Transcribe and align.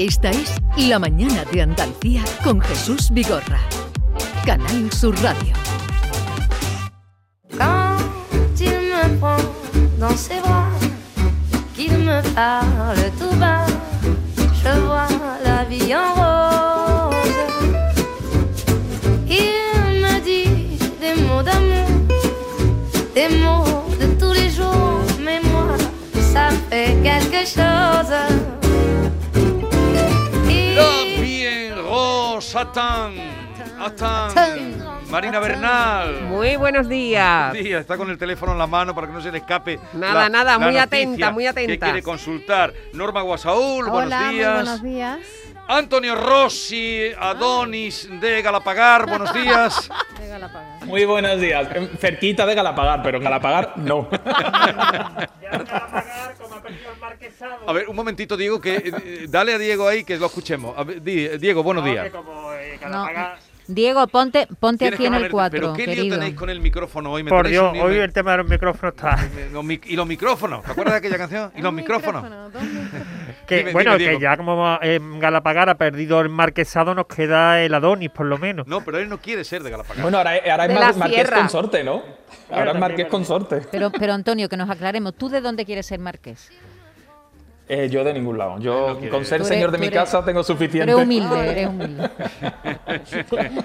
Esta 0.00 0.30
es 0.30 0.54
La 0.76 1.00
Mañana 1.00 1.44
de 1.50 1.60
Andalucía 1.60 2.22
con 2.44 2.60
Jesús 2.60 3.10
Vigorra. 3.10 3.58
Canal 4.46 4.92
Sur 4.92 5.12
Radio. 5.22 5.52
Quand 7.58 7.98
il 8.60 8.70
me 8.70 9.18
prend 9.18 9.36
dans 9.98 10.16
ses 10.16 10.38
bras, 10.38 10.70
qu'il 11.74 11.98
me 11.98 12.22
parle 12.32 13.10
tout 13.18 13.34
bas, 13.40 13.66
je 14.62 14.78
vois 14.82 15.08
la 15.42 15.64
vie 15.64 15.92
en 15.92 16.14
rose. 16.14 17.16
Il 19.26 20.00
me 20.00 20.20
dit 20.20 20.78
des 21.00 21.20
mots 21.22 21.42
d'amour, 21.42 21.88
des 23.16 23.28
mots 23.40 23.96
de 23.98 24.06
tous 24.16 24.32
les 24.32 24.48
jours, 24.48 25.02
mais 25.20 25.40
moi, 25.42 25.76
ça 26.32 26.50
fait 26.70 26.96
quelque 27.02 27.44
chose. 27.44 28.47
Marina 35.10 35.38
Bernal. 35.40 36.22
Muy 36.22 36.56
buenos 36.56 36.88
días. 36.88 37.48
Buenos 37.50 37.64
días. 37.64 37.80
Está 37.80 37.96
con 37.96 38.10
el 38.10 38.18
teléfono 38.18 38.52
en 38.52 38.58
la 38.58 38.66
mano 38.66 38.94
para 38.94 39.06
que 39.06 39.12
no 39.12 39.20
se 39.20 39.32
le 39.32 39.38
escape. 39.38 39.78
Nada, 39.94 40.14
la- 40.14 40.28
nada, 40.28 40.58
la 40.58 40.58
muy 40.58 40.76
atenta, 40.78 41.30
muy 41.30 41.46
atenta. 41.46 41.72
Que 41.72 41.78
quiere 41.78 42.02
consultar. 42.02 42.72
Norma 42.92 43.22
Guasaúl, 43.22 43.84
Hola, 43.88 43.92
buenos 43.92 44.20
muy 44.24 44.34
días. 44.34 44.54
buenos 44.54 44.82
días. 44.82 45.18
Antonio 45.70 46.14
Rossi, 46.14 47.10
Adonis 47.18 48.08
de 48.20 48.40
Galapagar, 48.42 49.06
buenos 49.06 49.32
días. 49.34 49.90
De 50.18 50.26
Galapagar. 50.28 50.86
Muy 50.86 51.04
buenos 51.04 51.38
días. 51.40 51.68
Cerquita 51.98 52.46
de 52.46 52.54
Galapagar, 52.54 53.02
pero 53.02 53.18
en 53.18 53.24
Galapagar 53.24 53.74
no. 53.76 54.08
A 57.66 57.72
ver, 57.72 57.88
un 57.88 57.96
momentito, 57.96 58.36
Diego, 58.36 58.60
que 58.60 58.76
eh, 58.76 59.26
dale 59.28 59.54
a 59.54 59.58
Diego 59.58 59.86
ahí 59.88 60.04
que 60.04 60.16
lo 60.16 60.26
escuchemos. 60.26 60.76
A 60.76 60.84
ver, 60.84 61.02
di- 61.02 61.28
Diego, 61.38 61.62
buenos 61.62 61.84
días. 61.84 62.10
No. 62.90 63.06
Diego, 63.70 64.06
ponte, 64.06 64.48
ponte 64.60 64.86
aquí 64.88 65.04
en 65.04 65.12
el 65.14 65.24
ponerte- 65.24 65.30
4, 65.30 65.60
Pero 65.60 65.72
qué 65.74 65.86
lío 65.86 65.94
querido. 65.96 66.16
tenéis 66.18 66.34
con 66.36 66.48
el 66.48 66.58
micrófono 66.60 67.12
hoy. 67.12 67.22
Me 67.22 67.28
Por 67.28 67.46
Dios, 67.48 67.74
lío, 67.74 67.84
hoy 67.84 67.96
el 67.98 68.12
tema 68.14 68.30
de 68.32 68.38
los 68.38 68.48
micrófonos 68.48 68.94
está. 68.94 69.18
y 69.86 69.94
los 69.96 70.06
micrófonos, 70.06 70.64
¿te 70.64 70.70
acuerdas 70.72 70.94
de 70.94 70.98
aquella 70.98 71.18
canción? 71.18 71.52
Y 71.56 71.60
los 71.60 71.72
micrófonos. 71.74 72.24
Que, 73.48 73.58
Dime, 73.60 73.72
bueno, 73.72 73.96
dime, 73.96 74.12
que 74.12 74.20
ya 74.20 74.36
como 74.36 74.78
en 74.82 75.18
Galapagar 75.18 75.70
ha 75.70 75.74
perdido 75.76 76.20
el 76.20 76.28
marquesado, 76.28 76.94
nos 76.94 77.06
queda 77.06 77.62
el 77.62 77.72
Adonis, 77.72 78.10
por 78.10 78.26
lo 78.26 78.36
menos. 78.36 78.66
No, 78.66 78.84
pero 78.84 78.98
él 78.98 79.08
no 79.08 79.18
quiere 79.18 79.42
ser 79.42 79.62
de 79.62 79.70
Galapagar. 79.70 80.02
Bueno, 80.02 80.18
ahora, 80.18 80.32
ahora 80.50 80.66
es 80.66 80.74
mar- 80.74 80.96
Marqués. 80.96 81.30
Consorte, 81.30 81.82
¿no? 81.82 82.02
Ahora 82.50 82.72
es 82.72 82.78
Marqués 82.78 83.06
Consorte. 83.06 83.62
Pero, 83.70 83.90
pero 83.90 84.12
Antonio, 84.12 84.48
que 84.50 84.56
nos 84.58 84.68
aclaremos, 84.68 85.14
¿tú 85.14 85.30
de 85.30 85.40
dónde 85.40 85.64
quieres 85.64 85.86
ser 85.86 85.98
marqués? 85.98 86.50
Eh, 87.70 87.88
yo 87.90 88.02
de 88.04 88.12
ningún 88.14 88.36
lado. 88.38 88.58
Yo 88.60 88.98
con 89.10 89.24
ser 89.24 89.36
eres- 89.40 89.48
señor 89.48 89.70
de 89.70 89.78
mi 89.78 89.86
eres- 89.86 89.98
casa 89.98 90.22
tengo 90.24 90.40
Tú 90.40 90.52
suficiente. 90.52 90.90
eres 90.92 91.04
humilde, 91.04 91.50
eres 91.50 91.66
humilde. 91.68 92.10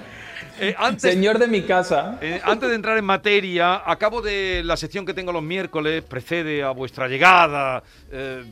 Eh, 0.60 0.72
antes, 0.78 1.12
Señor 1.12 1.40
de 1.40 1.48
mi 1.48 1.62
casa. 1.62 2.16
eh, 2.20 2.40
antes 2.44 2.68
de 2.68 2.76
entrar 2.76 2.96
en 2.96 3.04
materia, 3.04 3.82
acabo 3.84 4.22
de 4.22 4.62
la 4.64 4.76
sección 4.76 5.04
que 5.04 5.12
tengo 5.12 5.32
los 5.32 5.42
miércoles, 5.42 6.04
precede 6.04 6.62
a 6.62 6.70
vuestra 6.70 7.08
llegada, 7.08 7.82
eh, 8.12 8.44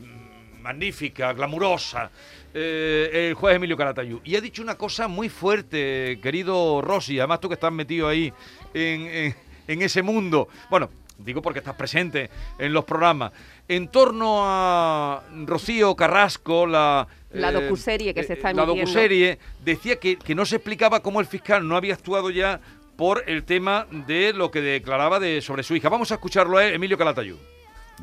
magnífica, 0.63 1.33
glamurosa, 1.33 2.09
eh, 2.53 3.27
el 3.29 3.33
juez 3.35 3.57
Emilio 3.57 3.75
Caratayú. 3.77 4.21
Y 4.23 4.35
ha 4.37 4.41
dicho 4.41 4.61
una 4.61 4.75
cosa 4.75 5.07
muy 5.09 5.27
fuerte, 5.29 6.19
querido 6.23 6.81
Rossi, 6.81 7.19
además 7.19 7.41
tú 7.41 7.49
que 7.49 7.55
estás 7.55 7.71
metido 7.71 8.07
ahí 8.07 8.33
en, 8.73 9.01
en- 9.07 9.35
en 9.67 9.81
ese 9.81 10.01
mundo. 10.01 10.47
Bueno, 10.69 10.89
digo 11.17 11.41
porque 11.41 11.59
estás 11.59 11.75
presente 11.75 12.29
en 12.57 12.73
los 12.73 12.85
programas. 12.85 13.31
En 13.67 13.87
torno 13.89 14.41
a 14.45 15.21
Rocío 15.45 15.95
Carrasco, 15.95 16.65
la... 16.65 17.07
La 17.31 17.51
docuserie 17.51 18.13
que 18.13 18.23
se 18.23 18.33
está 18.33 18.53
La 18.53 18.63
emitiendo. 18.63 18.75
docuserie 18.81 19.39
decía 19.63 19.99
que, 19.99 20.17
que 20.17 20.35
no 20.35 20.45
se 20.45 20.57
explicaba 20.57 21.01
cómo 21.01 21.19
el 21.19 21.25
fiscal 21.25 21.67
no 21.67 21.75
había 21.75 21.95
actuado 21.95 22.29
ya 22.29 22.59
por 22.95 23.23
el 23.27 23.43
tema 23.43 23.87
de 23.89 24.33
lo 24.33 24.51
que 24.51 24.61
declaraba 24.61 25.19
de, 25.19 25.41
sobre 25.41 25.63
su 25.63 25.75
hija. 25.75 25.89
Vamos 25.89 26.11
a 26.11 26.15
escucharlo 26.15 26.57
a 26.59 26.65
él, 26.67 26.75
Emilio 26.75 26.97
Calatayud. 26.97 27.37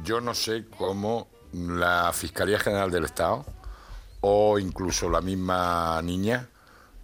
Yo 0.02 0.20
no 0.20 0.34
sé 0.34 0.64
cómo 0.76 1.28
la 1.52 2.12
Fiscalía 2.12 2.58
General 2.58 2.90
del 2.90 3.04
Estado 3.04 3.44
o 4.20 4.58
incluso 4.58 5.08
la 5.08 5.20
misma 5.20 6.00
niña 6.02 6.48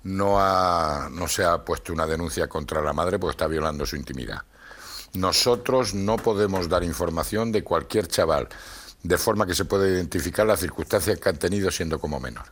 no, 0.04 0.38
ha, 0.38 1.08
no 1.10 1.26
se 1.26 1.44
ha 1.44 1.64
puesto 1.64 1.92
una 1.92 2.06
denuncia 2.06 2.48
contra 2.48 2.80
la 2.80 2.92
madre 2.92 3.18
porque 3.18 3.32
está 3.32 3.46
violando 3.46 3.86
su 3.86 3.96
intimidad. 3.96 4.42
Nosotros 5.14 5.94
no 5.94 6.16
podemos 6.16 6.68
dar 6.68 6.84
información 6.84 7.50
de 7.50 7.64
cualquier 7.64 8.06
chaval 8.06 8.48
de 9.02 9.18
forma 9.18 9.46
que 9.46 9.54
se 9.54 9.64
pueda 9.64 9.86
identificar 9.88 10.46
las 10.46 10.60
circunstancias 10.60 11.18
que 11.18 11.28
han 11.28 11.38
tenido 11.38 11.70
siendo 11.70 11.98
como 11.98 12.20
menor. 12.20 12.44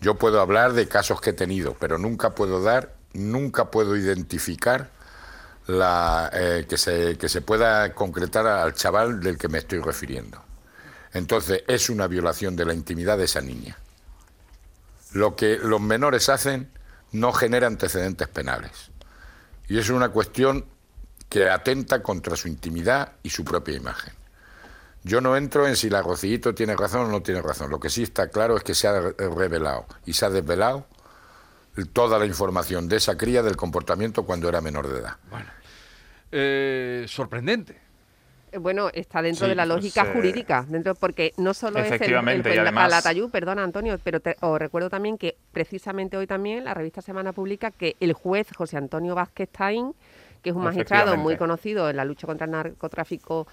Yo 0.00 0.16
puedo 0.16 0.40
hablar 0.40 0.72
de 0.72 0.88
casos 0.88 1.20
que 1.20 1.30
he 1.30 1.32
tenido, 1.34 1.76
pero 1.78 1.98
nunca 1.98 2.34
puedo 2.34 2.62
dar, 2.62 2.94
nunca 3.12 3.70
puedo 3.70 3.96
identificar 3.96 4.90
la, 5.66 6.30
eh, 6.32 6.66
que, 6.68 6.76
se, 6.76 7.16
que 7.16 7.28
se 7.28 7.40
pueda 7.40 7.94
concretar 7.94 8.46
al 8.46 8.74
chaval 8.74 9.20
del 9.20 9.38
que 9.38 9.48
me 9.48 9.58
estoy 9.58 9.80
refiriendo. 9.80 10.42
Entonces, 11.12 11.62
es 11.66 11.90
una 11.90 12.06
violación 12.06 12.56
de 12.56 12.64
la 12.64 12.74
intimidad 12.74 13.18
de 13.18 13.24
esa 13.24 13.40
niña. 13.40 13.76
Lo 15.12 15.36
que 15.36 15.58
los 15.58 15.80
menores 15.80 16.28
hacen 16.28 16.70
no 17.12 17.32
genera 17.32 17.66
antecedentes 17.66 18.28
penales. 18.28 18.90
Y 19.68 19.78
es 19.78 19.90
una 19.90 20.08
cuestión 20.08 20.64
que 21.28 21.50
atenta 21.50 22.02
contra 22.02 22.36
su 22.36 22.48
intimidad 22.48 23.12
y 23.22 23.30
su 23.30 23.44
propia 23.44 23.74
imagen. 23.76 24.14
Yo 25.04 25.20
no 25.20 25.36
entro 25.36 25.66
en 25.66 25.76
si 25.76 25.90
la 25.90 26.00
Rocillito 26.00 26.54
tiene 26.54 26.76
razón 26.76 27.02
o 27.02 27.08
no 27.08 27.22
tiene 27.22 27.42
razón. 27.42 27.70
Lo 27.70 27.80
que 27.80 27.90
sí 27.90 28.04
está 28.04 28.28
claro 28.28 28.56
es 28.56 28.62
que 28.62 28.74
se 28.74 28.86
ha 28.88 29.00
re- 29.00 29.14
revelado 29.18 29.86
y 30.06 30.12
se 30.12 30.24
ha 30.24 30.30
desvelado 30.30 30.86
toda 31.92 32.18
la 32.18 32.26
información 32.26 32.88
de 32.88 32.96
esa 32.96 33.16
cría 33.16 33.42
del 33.42 33.56
comportamiento 33.56 34.24
cuando 34.24 34.48
era 34.48 34.60
menor 34.60 34.88
de 34.88 35.00
edad. 35.00 35.16
Eh, 36.30 37.04
sorprendente. 37.08 37.81
Eh, 38.52 38.58
Bueno, 38.58 38.90
está 38.92 39.22
dentro 39.22 39.46
Sí, 39.46 39.50
de 39.50 39.54
la 39.56 39.64
pues, 39.64 39.76
lógica 39.76 40.02
eh, 40.04 40.12
jurídica, 40.12 40.64
dentro 40.68 40.94
porque 40.94 41.32
no 41.38 41.54
solo 41.54 41.78
es 41.80 41.90
el, 41.92 42.02
el, 42.02 42.46
y 42.46 42.50
el 42.50 42.58
además- 42.60 42.84
perdona 43.30 43.64
Antonio, 43.64 43.98
pero 44.04 44.20
te- 44.20 44.36
os 44.40 44.58
recuerdo 44.58 44.90
también 44.90 45.18
que 45.18 45.36
precisamente 45.52 46.16
hoy 46.16 46.26
también 46.26 46.64
la 46.64 46.74
revista 46.74 47.00
Semana 47.02 47.32
publica 47.32 47.70
que 47.70 47.96
el 48.00 48.12
juez 48.12 48.48
José 48.54 48.76
Antonio 48.76 49.14
Vázquez 49.14 49.48
Taín, 49.50 49.94
que 50.42 50.50
es 50.50 50.56
un 50.56 50.64
magistrado 50.64 51.16
muy 51.16 51.36
conocido 51.36 51.88
en 51.88 51.96
la 51.96 52.04
lucha 52.04 52.26
contra 52.26 52.44
el 52.44 52.50
narcotráfico 52.50 53.46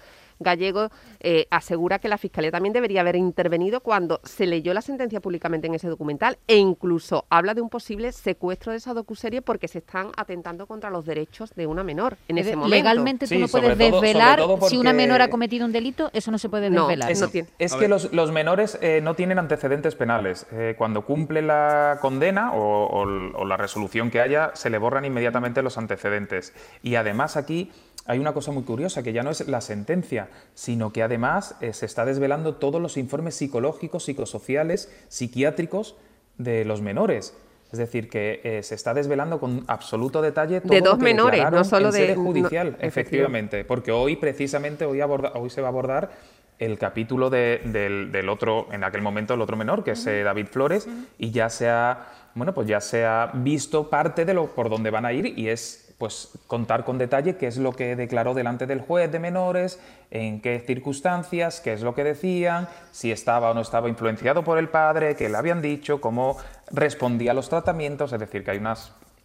gallego, 0.44 0.88
eh, 1.20 1.46
asegura 1.50 1.98
que 1.98 2.08
la 2.08 2.18
Fiscalía 2.18 2.50
también 2.50 2.72
debería 2.72 3.02
haber 3.02 3.16
intervenido 3.16 3.80
cuando 3.80 4.20
se 4.24 4.46
leyó 4.46 4.74
la 4.74 4.80
sentencia 4.82 5.20
públicamente 5.20 5.66
en 5.66 5.74
ese 5.74 5.88
documental 5.88 6.38
e 6.48 6.56
incluso 6.56 7.26
habla 7.30 7.54
de 7.54 7.60
un 7.60 7.68
posible 7.68 8.10
secuestro 8.12 8.72
de 8.72 8.78
esa 8.78 8.94
docuserie 8.94 9.42
porque 9.42 9.68
se 9.68 9.78
están 9.78 10.08
atentando 10.16 10.66
contra 10.66 10.90
los 10.90 11.04
derechos 11.04 11.54
de 11.54 11.66
una 11.66 11.84
menor 11.84 12.16
en 12.28 12.38
ese 12.38 12.56
momento. 12.56 12.74
Legalmente 12.74 13.26
tú 13.26 13.34
Sí, 13.34 13.38
no 13.38 13.48
puedes 13.48 13.76
todo- 13.78 14.00
desvelar 14.00 14.40
si 14.68 14.76
una 14.78 14.92
menor 14.92 15.20
ha 15.22 15.28
cometido 15.28 15.66
un 15.66 15.72
delito, 15.72 16.10
eso 16.14 16.30
no 16.30 16.38
se 16.38 16.48
puede 16.48 16.70
No, 16.70 16.88
desvelar. 16.88 17.10
es- 17.10 17.20
¿no? 17.20 17.26
no 17.26 17.32
tiene. 17.32 17.48
Es 17.58 17.74
A 17.74 17.78
que 17.78 17.88
los, 17.88 18.12
los 18.12 18.32
menores 18.32 18.78
eh, 18.80 19.00
no 19.02 19.14
tienen 19.14 19.38
antecedentes 19.38 19.94
penales. 19.94 20.46
Eh, 20.52 20.74
cuando 20.78 21.04
cumple 21.04 21.42
la 21.42 21.98
condena 22.00 22.52
o, 22.54 22.86
o 22.86 23.04
l- 23.08 23.32
o 23.36 23.44
la 23.44 23.56
resolución 23.58 24.10
que 24.10 24.20
haya, 24.20 24.52
se 24.54 24.70
le 24.70 24.78
borran 24.78 25.04
inmediatamente 25.04 25.62
los 25.62 25.76
antecedentes. 25.76 26.54
Y 26.82 26.94
además 26.94 27.36
aquí 27.36 27.70
hay 28.06 28.18
una 28.18 28.32
cosa 28.32 28.50
muy 28.52 28.62
curiosa, 28.64 29.02
que 29.02 29.12
ya 29.12 29.22
no 29.22 29.30
es 29.30 29.46
la 29.46 29.60
sentencia, 29.60 30.28
sino 30.54 30.92
que 30.92 31.02
además 31.02 31.54
eh, 31.60 31.72
se 31.72 31.86
está 31.86 32.04
desvelando 32.04 32.54
todos 32.56 32.80
los 32.80 32.96
informes 32.96 33.34
psicológicos, 33.36 34.04
psicosociales, 34.04 34.90
psiquiátricos 35.08 35.96
de 36.38 36.64
los 36.64 36.80
menores. 36.80 37.36
Es 37.72 37.78
decir, 37.78 38.08
que 38.08 38.40
eh, 38.42 38.62
se 38.64 38.74
está 38.74 38.94
desvelando 38.94 39.38
con 39.38 39.62
absoluto 39.68 40.22
detalle 40.22 40.60
todo 40.60 40.72
De 40.72 40.80
lo 40.80 40.86
dos 40.86 40.98
que 40.98 41.04
menores, 41.04 41.50
no 41.52 41.62
solo 41.62 41.86
en 41.88 41.92
de- 41.92 41.98
sede 41.98 42.14
judicial, 42.16 42.68
efectivamente. 42.80 42.86
efectivamente, 42.88 43.64
porque 43.64 43.92
hoy 43.92 44.16
precisamente 44.16 44.84
hoy, 44.86 45.00
aborda- 45.00 45.32
hoy 45.34 45.50
se 45.50 45.60
va 45.60 45.68
a 45.68 45.70
abordar 45.70 46.10
el 46.58 46.78
capítulo 46.78 47.30
de- 47.30 47.60
del, 47.66 48.10
del 48.10 48.28
otro, 48.28 48.66
en 48.72 48.82
aquel 48.82 49.02
momento 49.02 49.34
el 49.34 49.40
otro 49.40 49.56
menor, 49.56 49.84
que 49.84 49.92
es 49.92 50.04
eh, 50.08 50.22
David 50.24 50.46
Flores, 50.50 50.88
y 51.16 51.30
ya 51.30 51.48
se 51.48 51.68
ha, 51.68 52.08
bueno, 52.34 52.52
pues 52.54 52.66
ya 52.66 52.80
se 52.80 53.04
ha 53.04 53.30
visto 53.34 53.88
parte 53.88 54.24
de 54.24 54.34
lo 54.34 54.46
por 54.48 54.68
donde 54.68 54.90
van 54.90 55.04
a 55.06 55.12
ir 55.12 55.38
y 55.38 55.48
es 55.48 55.89
pues 56.00 56.30
contar 56.46 56.86
con 56.86 56.96
detalle 56.96 57.36
qué 57.36 57.46
es 57.46 57.58
lo 57.58 57.72
que 57.72 57.94
declaró 57.94 58.32
delante 58.32 58.66
del 58.66 58.80
juez 58.80 59.12
de 59.12 59.18
menores, 59.18 59.78
en 60.10 60.40
qué 60.40 60.58
circunstancias, 60.66 61.60
qué 61.60 61.74
es 61.74 61.82
lo 61.82 61.94
que 61.94 62.02
decían, 62.04 62.68
si 62.90 63.12
estaba 63.12 63.50
o 63.50 63.54
no 63.54 63.60
estaba 63.60 63.86
influenciado 63.90 64.42
por 64.42 64.56
el 64.56 64.70
padre, 64.70 65.14
qué 65.14 65.28
le 65.28 65.36
habían 65.36 65.60
dicho, 65.60 66.00
cómo 66.00 66.38
respondía 66.72 67.32
a 67.32 67.34
los 67.34 67.50
tratamientos, 67.50 68.14
es 68.14 68.18
decir, 68.18 68.42
que 68.42 68.52
hay 68.52 68.56
una 68.56 68.76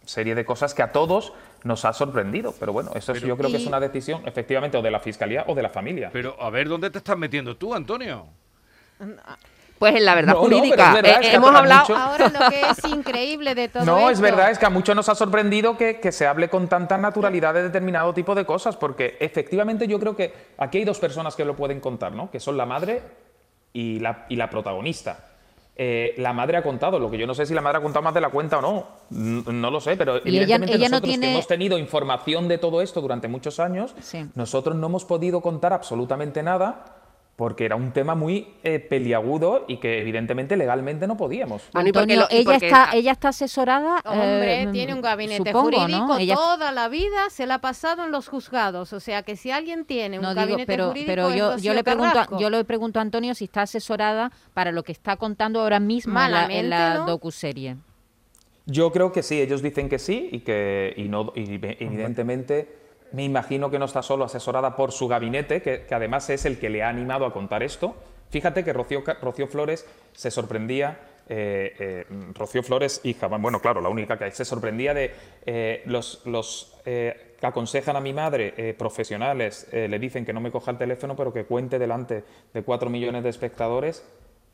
serie 0.04 0.34
de 0.34 0.44
cosas 0.44 0.74
que 0.74 0.82
a 0.82 0.92
todos 0.92 1.32
nos 1.64 1.86
ha 1.86 1.94
sorprendido, 1.94 2.54
pero 2.60 2.74
bueno, 2.74 2.90
eso 2.94 3.12
es- 3.12 3.22
yo 3.22 3.38
creo 3.38 3.50
que 3.50 3.56
es 3.56 3.66
una 3.66 3.80
decisión 3.80 4.20
efectivamente 4.28 4.76
o 4.76 4.82
de 4.82 4.90
la 4.90 5.00
fiscalía 5.00 5.44
o 5.48 5.54
de 5.54 5.62
la 5.62 5.70
familia. 5.70 6.10
Pero 6.12 6.36
a 6.38 6.50
ver, 6.50 6.68
¿dónde 6.68 6.90
te 6.90 6.98
estás 6.98 7.16
metiendo 7.16 7.56
tú, 7.56 7.74
Antonio? 7.74 8.26
Pues 9.78 9.94
en 9.94 10.04
la 10.06 10.14
verdad 10.14 10.32
No, 10.34 10.40
jurídica. 10.40 10.94
verdad, 10.94 11.12
eh, 11.12 11.18
es 11.22 11.28
que 11.28 11.36
hemos 11.36 11.54
hablado. 11.54 11.94
Ahora 11.96 12.28
lo 12.28 12.50
que 12.50 12.60
es 12.70 12.84
increíble 12.92 13.54
de 13.54 13.68
todo 13.68 13.84
No, 13.84 14.08
es 14.08 14.20
verdad, 14.20 14.50
es 14.50 14.58
que 14.58 14.64
a 14.66 14.70
muchos 14.70 14.96
nos 14.96 15.08
ha 15.08 15.14
sorprendido 15.14 15.76
que, 15.76 16.00
que 16.00 16.12
se 16.12 16.26
hable 16.26 16.48
con 16.48 16.66
tanta 16.68 16.96
naturalidad 16.96 17.52
de 17.54 17.62
determinado 17.64 18.14
tipo 18.14 18.34
de 18.34 18.46
cosas, 18.46 18.76
porque 18.76 19.16
efectivamente 19.20 19.86
yo 19.86 20.00
creo 20.00 20.16
que 20.16 20.32
aquí 20.58 20.78
hay 20.78 20.84
dos 20.84 20.98
personas 20.98 21.36
que 21.36 21.44
lo 21.44 21.54
pueden 21.56 21.80
contar, 21.80 22.12
¿no? 22.12 22.30
Que 22.30 22.40
son 22.40 22.56
la 22.56 22.64
madre 22.64 23.02
y 23.74 23.98
la, 24.00 24.24
y 24.30 24.36
la 24.36 24.48
protagonista. 24.48 25.18
eh, 25.78 26.14
la 26.16 26.32
madre 26.32 26.56
ha 26.56 26.62
contado, 26.62 26.98
lo 26.98 27.10
que 27.10 27.18
yo 27.18 27.26
no 27.26 27.34
sé 27.34 27.44
si 27.44 27.52
la 27.52 27.60
madre 27.60 27.76
ha 27.76 27.82
contado 27.82 28.02
más 28.02 28.14
de 28.14 28.22
la 28.22 28.30
cuenta 28.30 28.56
o 28.58 28.62
no, 28.62 28.86
no 29.10 29.70
lo 29.70 29.78
sé, 29.78 29.94
pero 29.98 30.16
Y 30.24 30.28
evidentemente 30.38 30.74
ella 30.74 30.88
no 30.88 30.92
nosotros 30.92 31.00
que 31.02 31.18
tiene- 31.18 31.32
hemos 31.34 31.46
tenido 31.46 31.76
información 31.76 32.48
de 32.48 32.56
todo 32.56 32.80
esto 32.80 33.02
durante 33.02 33.28
muchos 33.28 33.60
años, 33.60 33.94
Sí. 34.00 34.24
nosotros 34.34 34.74
no 34.74 34.86
hemos 34.86 35.04
podido 35.04 35.42
contar 35.42 35.74
absolutamente 35.74 36.42
nada 36.42 36.95
porque 37.36 37.66
era 37.66 37.76
un 37.76 37.92
tema 37.92 38.14
muy 38.14 38.48
eh, 38.64 38.78
peliagudo 38.80 39.66
y 39.68 39.76
que 39.76 40.00
evidentemente 40.00 40.56
legalmente 40.56 41.06
no 41.06 41.18
podíamos. 41.18 41.64
Bueno, 41.74 41.88
y 41.88 41.92
porque 41.92 42.14
Antonio, 42.14 42.26
lo- 42.30 42.34
ella 42.34 42.44
porque 42.52 42.66
está, 42.66 42.90
ella 42.94 43.12
está 43.12 43.28
asesorada. 43.28 44.00
Hombre, 44.06 44.62
eh, 44.62 44.68
tiene 44.72 44.94
un 44.94 45.02
gabinete 45.02 45.50
supongo, 45.50 45.70
¿no? 45.70 45.78
jurídico 45.80 46.16
Ella- 46.16 46.34
toda 46.34 46.72
la 46.72 46.88
vida, 46.88 47.28
se 47.28 47.46
la 47.46 47.56
ha 47.56 47.60
pasado 47.60 48.04
en 48.06 48.10
los 48.10 48.28
juzgados. 48.28 48.94
O 48.94 49.00
sea 49.00 49.22
que 49.22 49.36
si 49.36 49.50
alguien 49.50 49.84
tiene 49.84 50.16
un 50.18 50.22
No 50.22 50.30
digo, 50.30 50.40
gabinete 50.40 50.66
pero, 50.66 50.88
jurídico 50.88 51.06
pero 51.08 51.56
yo, 51.58 51.74
le 51.74 51.84
pregunto, 51.84 52.18
a- 52.20 52.28
yo 52.38 52.48
le 52.48 52.64
pregunto 52.64 53.00
a 53.00 53.02
Antonio 53.02 53.34
si 53.34 53.44
está 53.44 53.62
asesorada 53.62 54.32
para 54.54 54.72
lo 54.72 54.82
que 54.82 54.92
está 54.92 55.16
contando 55.16 55.60
ahora 55.60 55.78
mismo 55.78 56.12
en 56.12 56.16
la, 56.16 56.24
en 56.24 56.32
Malamente, 56.32 56.68
la 56.70 56.94
¿no? 56.94 57.06
docuserie. 57.06 57.76
Yo 58.64 58.90
creo 58.92 59.12
que 59.12 59.22
sí, 59.22 59.40
ellos 59.40 59.60
dicen 59.62 59.90
que 59.90 59.98
sí 59.98 60.30
y 60.32 60.40
que 60.40 60.94
y 60.96 61.02
no, 61.08 61.32
y 61.36 61.58
ve- 61.58 61.76
evidentemente 61.80 62.85
me 63.12 63.24
imagino 63.24 63.70
que 63.70 63.78
no 63.78 63.84
está 63.84 64.02
solo 64.02 64.24
asesorada 64.24 64.76
por 64.76 64.92
su 64.92 65.08
gabinete, 65.08 65.62
que, 65.62 65.86
además 65.90 66.28
es 66.30 66.44
el 66.44 66.58
que 66.58 66.70
le 66.70 66.82
ha 66.82 66.88
animado 66.88 67.26
a 67.26 67.32
contar 67.32 67.62
esto. 67.62 67.94
Fíjate 68.30 68.64
que 68.64 68.72
Rocío, 68.72 69.02
Flores 69.48 69.86
se 70.12 70.30
sorprendía, 70.30 70.98
eh, 71.28 71.74
eh, 71.78 72.06
Rocío 72.34 72.62
Flores, 72.62 73.00
hija, 73.04 73.28
bueno, 73.28 73.60
claro, 73.60 73.80
la 73.80 73.88
única 73.88 74.18
que 74.18 74.24
hay, 74.24 74.32
se 74.32 74.44
sorprendía 74.44 74.94
de 74.94 75.14
eh, 75.44 75.82
los, 75.86 76.22
que 76.84 77.46
aconsejan 77.46 77.96
a 77.96 78.00
mi 78.00 78.12
madre, 78.12 78.74
profesionales, 78.78 79.68
le 79.72 79.98
dicen 79.98 80.24
que 80.24 80.32
no 80.32 80.40
me 80.40 80.50
coja 80.50 80.70
el 80.70 80.78
teléfono, 80.78 81.14
pero 81.14 81.32
que 81.32 81.44
cuente 81.44 81.78
delante 81.78 82.24
de 82.52 82.62
cuatro 82.62 82.88
millones 82.90 83.22
de 83.24 83.30
espectadores 83.30 84.04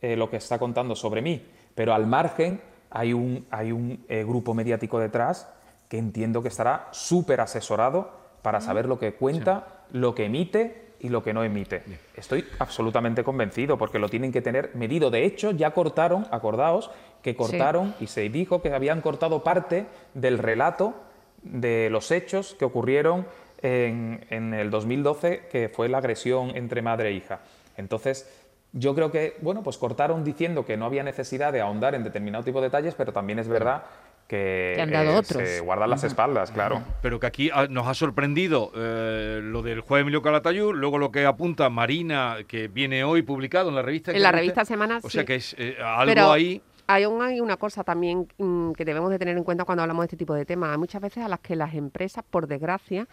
lo 0.00 0.28
que 0.28 0.38
está 0.38 0.58
contando 0.58 0.96
sobre 0.96 1.22
mí. 1.22 1.46
Pero 1.74 1.94
al 1.94 2.06
margen 2.06 2.60
hay 2.90 3.12
un, 3.12 3.46
hay 3.50 3.70
un 3.70 4.04
grupo 4.08 4.52
mediático 4.52 4.98
detrás 4.98 5.48
que 5.88 5.98
entiendo 5.98 6.42
que 6.42 6.48
estará 6.48 6.88
súper 6.90 7.40
asesorado 7.40 8.21
para 8.42 8.60
saber 8.60 8.86
lo 8.86 8.98
que 8.98 9.14
cuenta, 9.14 9.84
lo 9.92 10.14
que 10.14 10.26
emite 10.26 10.82
y 11.00 11.08
lo 11.08 11.22
que 11.22 11.32
no 11.32 11.42
emite. 11.42 11.82
Estoy 12.16 12.44
absolutamente 12.58 13.24
convencido 13.24 13.76
porque 13.78 13.98
lo 13.98 14.08
tienen 14.08 14.32
que 14.32 14.42
tener 14.42 14.70
medido. 14.74 15.10
De 15.10 15.24
hecho, 15.24 15.50
ya 15.50 15.72
cortaron, 15.72 16.26
acordaos, 16.30 16.90
que 17.22 17.34
cortaron 17.34 17.94
y 18.00 18.06
se 18.06 18.28
dijo 18.28 18.62
que 18.62 18.72
habían 18.72 19.00
cortado 19.00 19.42
parte 19.42 19.86
del 20.14 20.38
relato 20.38 20.94
de 21.42 21.88
los 21.90 22.10
hechos 22.10 22.54
que 22.54 22.64
ocurrieron 22.64 23.26
en, 23.62 24.24
en 24.30 24.54
el 24.54 24.70
2012, 24.70 25.46
que 25.50 25.68
fue 25.68 25.88
la 25.88 25.98
agresión 25.98 26.56
entre 26.56 26.82
madre 26.82 27.08
e 27.08 27.12
hija. 27.12 27.40
Entonces, 27.76 28.28
yo 28.72 28.94
creo 28.94 29.10
que, 29.10 29.36
bueno, 29.42 29.62
pues 29.62 29.78
cortaron 29.78 30.24
diciendo 30.24 30.64
que 30.64 30.76
no 30.76 30.86
había 30.86 31.02
necesidad 31.02 31.52
de 31.52 31.60
ahondar 31.60 31.94
en 31.94 32.04
determinado 32.04 32.44
tipo 32.44 32.60
de 32.60 32.68
detalles, 32.68 32.94
pero 32.94 33.12
también 33.12 33.38
es 33.38 33.48
verdad 33.48 33.82
que, 34.28 34.72
Que 34.76 34.82
han 34.82 34.90
dado 34.90 35.10
eh, 35.12 35.16
otros. 35.16 35.42
se 35.48 35.60
guardan 35.60 35.90
las 35.90 36.04
espaldas, 36.04 36.50
claro. 36.50 36.82
Pero 37.02 37.20
que 37.20 37.26
aquí 37.26 37.50
ah, 37.52 37.66
nos 37.68 37.86
ha 37.86 37.94
sorprendido 37.94 38.72
eh, 38.74 39.40
lo 39.42 39.62
del 39.62 39.80
juez 39.80 40.02
Emilio 40.02 40.22
Calatayud, 40.22 40.72
luego 40.74 40.98
lo 40.98 41.10
que 41.12 41.26
apunta 41.26 41.68
Marina, 41.68 42.36
que 42.48 42.68
viene 42.68 43.04
hoy 43.04 43.22
publicado 43.22 43.68
en 43.68 43.74
la 43.74 43.82
revista. 43.82 44.12
En 44.12 44.22
la 44.22 44.30
¿qué 44.30 44.36
revista? 44.38 44.64
Semana, 44.64 45.00
O 45.02 45.10
sea 45.10 45.24
que 45.24 45.34
es 45.36 45.54
eh, 45.58 45.76
algo 45.84 46.12
Pero 46.14 46.32
ahí. 46.32 46.62
Hay, 46.86 47.04
un- 47.06 47.22
hay 47.22 47.40
una 47.40 47.56
cosa 47.56 47.84
también 47.84 48.26
mm, 48.38 48.72
que 48.72 48.84
debemos 48.84 49.10
de 49.10 49.18
tener 49.18 49.36
en 49.36 49.44
cuenta 49.44 49.64
cuando 49.64 49.82
hablamos 49.82 50.02
de 50.02 50.06
este 50.06 50.16
tipo 50.16 50.34
de 50.34 50.44
temas. 50.44 50.70
Hay 50.72 50.78
muchas 50.78 51.00
veces 51.00 51.24
a 51.24 51.28
las 51.28 51.40
que 51.40 51.54
las 51.54 51.74
empresas, 51.74 52.24
por 52.28 52.46
desgracia, 52.46 53.06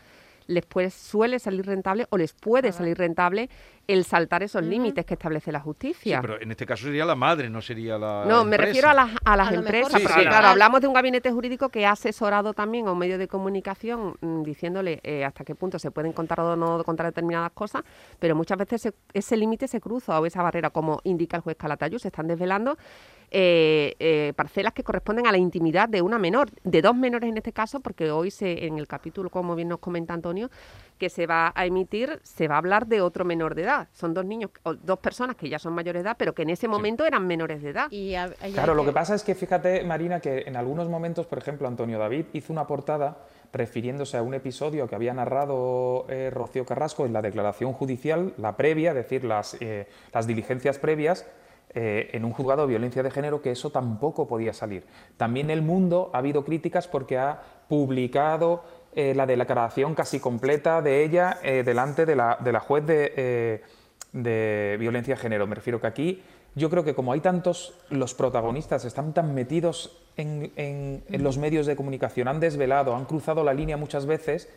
les 0.48 0.66
puede, 0.66 0.90
suele 0.90 1.38
salir 1.38 1.66
rentable 1.66 2.08
o 2.10 2.18
les 2.18 2.34
puede 2.34 2.72
salir 2.72 2.98
rentable 2.98 3.50
el 3.92 4.06
saltar 4.06 4.44
esos 4.44 4.64
límites 4.64 5.04
que 5.06 5.16
establece 5.16 5.52
la 5.52 5.60
Sí, 5.60 5.64
justicia. 5.64 6.22
pero 6.22 6.40
en 6.40 6.52
este 6.52 6.66
caso 6.66 6.84
sería 6.86 7.06
la 7.06 7.16
madre, 7.16 7.50
no 7.50 7.62
sería 7.62 7.98
la. 7.98 8.24
No, 8.26 8.46
me 8.46 8.56
refiero 8.58 8.88
a 8.90 8.94
las, 8.94 9.10
a 9.26 9.36
las 9.36 9.50
A 9.50 9.56
empresas, 9.56 9.94
sí, 10.00 10.08
porque 10.08 10.22
sí. 10.22 10.28
claro, 10.28 10.48
hablamos 10.48 10.80
de 10.82 10.88
un 10.88 10.94
gabinete 10.94 11.32
jurídico 11.32 11.70
que 11.70 11.86
ha 11.86 11.92
asesorado 11.92 12.54
también 12.54 12.88
a 12.88 12.92
un 12.92 12.98
medio 13.00 13.18
de 13.18 13.28
comunicación 13.28 14.16
mm, 14.22 14.44
diciéndole 14.44 15.00
eh, 15.04 15.26
hasta 15.26 15.44
qué 15.44 15.56
punto 15.56 15.80
se 15.80 15.90
pueden 15.92 16.14
contar 16.14 16.40
o 16.40 16.56
no 16.56 16.84
contar 16.84 17.08
determinadas 17.08 17.52
cosas, 17.54 17.84
pero 18.20 18.36
muchas 18.36 18.58
veces 18.58 18.82
se- 18.82 18.94
ese 19.14 19.36
límite 19.36 19.68
se 19.68 19.82
cruza 19.82 20.20
o 20.20 20.26
esa 20.26 20.42
barrera, 20.44 20.70
como 20.70 21.02
indica 21.04 21.38
el 21.38 21.44
juez 21.44 21.58
Calatayud, 21.58 21.98
se 22.00 22.10
están 22.10 22.28
desvelando 22.28 22.78
eh, 23.32 23.96
eh, 24.00 24.34
parcelas 24.36 24.74
que 24.74 24.84
corresponden 24.84 25.28
a 25.28 25.32
la 25.32 25.38
intimidad 25.38 25.88
de 25.88 26.02
una 26.02 26.18
menor, 26.18 26.50
de 26.64 26.82
dos 26.82 26.96
menores 26.96 27.30
en 27.30 27.38
este 27.38 27.54
caso, 27.54 27.80
porque 27.80 28.10
hoy 28.10 28.32
se, 28.32 28.66
en 28.66 28.80
el 28.80 28.88
capítulo, 28.88 29.30
como 29.30 29.56
bien 29.56 29.68
nos 29.68 29.80
comenta 29.80 30.14
Antonio, 30.16 30.50
que 31.00 31.10
se 31.10 31.26
va 31.26 31.52
a 31.56 31.66
emitir, 31.66 32.20
se 32.24 32.48
va 32.48 32.56
a 32.56 32.58
hablar 32.60 32.86
de 32.86 33.02
otro 33.02 33.26
menor 33.26 33.56
de 33.56 33.64
edad. 33.64 33.88
Son 33.94 34.14
dos 34.14 34.26
niños, 34.26 34.52
o 34.64 34.76
dos 34.76 35.00
personas 35.00 35.36
que 35.36 35.50
ya 35.50 35.58
son 35.58 35.74
mayores 35.74 36.04
de 36.04 36.10
edad, 36.10 36.18
pero 36.20 36.36
que 36.36 36.44
en 36.44 36.52
ese 36.52 36.68
momento 36.68 37.06
eran 37.06 37.26
menores 37.26 37.64
de 37.64 37.70
edad. 37.70 37.90
Y 37.92 38.14
a- 38.16 38.30
y 38.46 38.52
Claro, 38.52 38.76
lo 38.76 38.86
que 38.86 38.92
pasa 38.92 39.16
es 39.16 39.24
que 39.24 39.34
fíjate, 39.34 39.84
Marina, 39.84 40.20
que 40.20 40.42
en 40.46 40.56
algunos 40.58 40.90
momentos, 40.90 41.26
por 41.26 41.40
ejemplo, 41.40 41.68
Antonio 41.68 41.98
David 41.98 42.26
hizo 42.34 42.54
una 42.54 42.68
portada 42.68 43.18
refiriéndose 43.54 44.18
a 44.18 44.22
un 44.22 44.34
episodio 44.36 44.88
que 44.88 44.94
había 44.96 45.14
narrado 45.14 46.06
eh, 46.10 46.30
Rocío 46.32 46.66
Carrasco 46.66 47.06
en 47.06 47.14
la 47.14 47.22
declaración 47.22 47.74
judicial, 47.74 48.34
la 48.38 48.56
previa, 48.58 48.90
es 48.90 48.96
decir, 48.96 49.24
las, 49.24 49.58
eh, 49.62 49.88
las 50.14 50.28
diligencias 50.28 50.78
previas, 50.78 51.26
eh, 51.74 52.10
en 52.14 52.26
un 52.26 52.32
juzgado 52.34 52.64
de 52.64 52.70
violencia 52.70 53.04
de 53.04 53.12
género, 53.12 53.42
que 53.44 53.52
eso 53.52 53.70
tampoco 53.72 54.28
podía 54.28 54.54
salir. 54.54 54.86
También 55.18 55.48
en 55.52 55.58
el 55.58 55.62
mundo 55.64 56.10
ha 56.14 56.18
habido 56.18 56.44
críticas 56.44 56.88
porque 56.88 57.18
ha 57.18 57.42
publicado 57.68 58.64
eh, 58.96 59.14
la 59.16 59.26
declaración 59.26 59.96
casi 59.96 60.20
completa 60.20 60.82
de 60.82 61.04
ella 61.04 61.38
eh, 61.44 61.64
delante 61.64 62.06
de 62.06 62.16
la, 62.16 62.38
de 62.40 62.52
la 62.52 62.60
juez 62.60 62.86
de, 62.86 63.14
eh, 63.16 63.62
de 64.14 64.78
violencia 64.80 65.16
de 65.16 65.22
género. 65.22 65.48
Me 65.48 65.56
refiero 65.56 65.80
que 65.80 65.88
aquí 65.88 66.24
yo 66.56 66.70
creo 66.70 66.84
que 66.84 66.96
como 66.96 67.14
hay 67.14 67.20
tantos, 67.20 67.74
los 67.90 68.14
protagonistas 68.16 68.84
están 68.86 69.14
tan 69.14 69.34
metidos 69.36 69.98
en, 70.18 70.52
en- 70.56 71.04
en 71.08 71.24
los 71.24 71.38
medios 71.38 71.66
de 71.68 71.76
comunicación, 71.76 72.28
han 72.28 72.40
desvelado, 72.40 72.96
han 72.96 73.06
cruzado 73.06 73.44
la 73.44 73.54
línea 73.54 73.78
muchas 73.78 74.06
veces, 74.08 74.50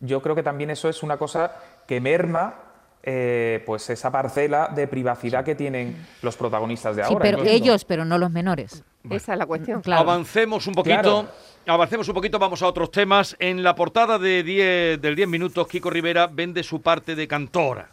yo 0.00 0.20
creo 0.22 0.34
que 0.34 0.42
también 0.42 0.70
eso 0.70 0.88
es 0.88 1.02
una 1.02 1.16
cosa 1.16 1.52
que 1.86 2.00
merma 2.00 2.54
eh, 3.02 3.62
pues 3.64 3.88
esa 3.88 4.10
parcela 4.12 4.68
de 4.74 4.86
privacidad 4.86 5.42
que 5.42 5.54
tienen 5.54 6.06
los 6.20 6.36
protagonistas 6.36 6.94
de 6.96 7.02
Sí, 7.04 7.08
ahora. 7.12 7.22
pero 7.22 7.38
entiendo. 7.38 7.64
ellos, 7.64 7.84
pero 7.86 8.04
no 8.04 8.18
los 8.18 8.30
menores. 8.30 8.84
Esa 9.08 9.32
es 9.32 9.38
la 9.38 9.46
cuestión. 9.46 9.80
Claro. 9.80 10.02
Avancemos 10.02 10.66
un 10.66 10.74
poquito. 10.74 11.00
Claro. 11.00 11.28
Avancemos 11.66 12.08
un 12.08 12.14
poquito, 12.14 12.38
vamos 12.38 12.62
a 12.62 12.66
otros 12.66 12.90
temas. 12.90 13.36
En 13.38 13.62
la 13.62 13.74
portada 13.74 14.18
de 14.18 14.42
10, 14.42 15.00
del 15.00 15.14
10 15.16 15.28
minutos, 15.28 15.66
Kiko 15.68 15.88
Rivera 15.90 16.26
vende 16.26 16.62
su 16.62 16.80
parte 16.82 17.14
de 17.14 17.28
cantora. 17.28 17.88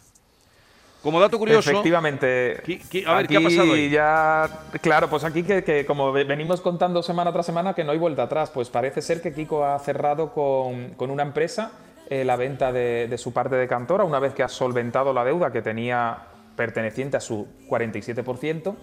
Como 1.02 1.20
dato 1.20 1.38
curioso, 1.38 1.70
Efectivamente. 1.70 2.60
Qui- 2.66 2.80
qui- 2.90 3.06
a 3.06 3.14
ver, 3.16 3.28
¿qué 3.28 3.36
ha 3.36 3.38
Aquí 3.38 3.44
pasado 3.56 3.72
ahí? 3.72 3.88
Ya, 3.88 4.48
claro, 4.82 5.08
pues 5.08 5.22
aquí 5.22 5.44
que, 5.44 5.62
que 5.62 5.86
como 5.86 6.10
ve- 6.12 6.24
venimos 6.24 6.60
contando 6.60 7.02
semana 7.04 7.32
tras 7.32 7.46
semana 7.46 7.72
que 7.72 7.84
no 7.84 7.92
hay 7.92 7.98
vuelta 7.98 8.24
atrás, 8.24 8.50
pues 8.50 8.68
parece 8.68 9.00
ser 9.00 9.22
que 9.22 9.32
Kiko 9.32 9.64
ha 9.64 9.78
cerrado 9.78 10.32
con, 10.32 10.94
con 10.94 11.10
una 11.10 11.22
empresa 11.22 11.70
eh, 12.10 12.24
la 12.24 12.34
venta 12.36 12.72
de, 12.72 13.06
de 13.06 13.16
su 13.18 13.32
parte 13.32 13.54
de 13.54 13.68
cantora 13.68 14.02
una 14.02 14.18
vez 14.18 14.34
que 14.34 14.42
ha 14.42 14.48
solventado 14.48 15.12
la 15.12 15.24
deuda 15.24 15.52
que 15.52 15.62
tenía 15.62 16.18
perteneciente 16.56 17.16
a 17.16 17.20
su 17.20 17.46
47% 17.68 18.74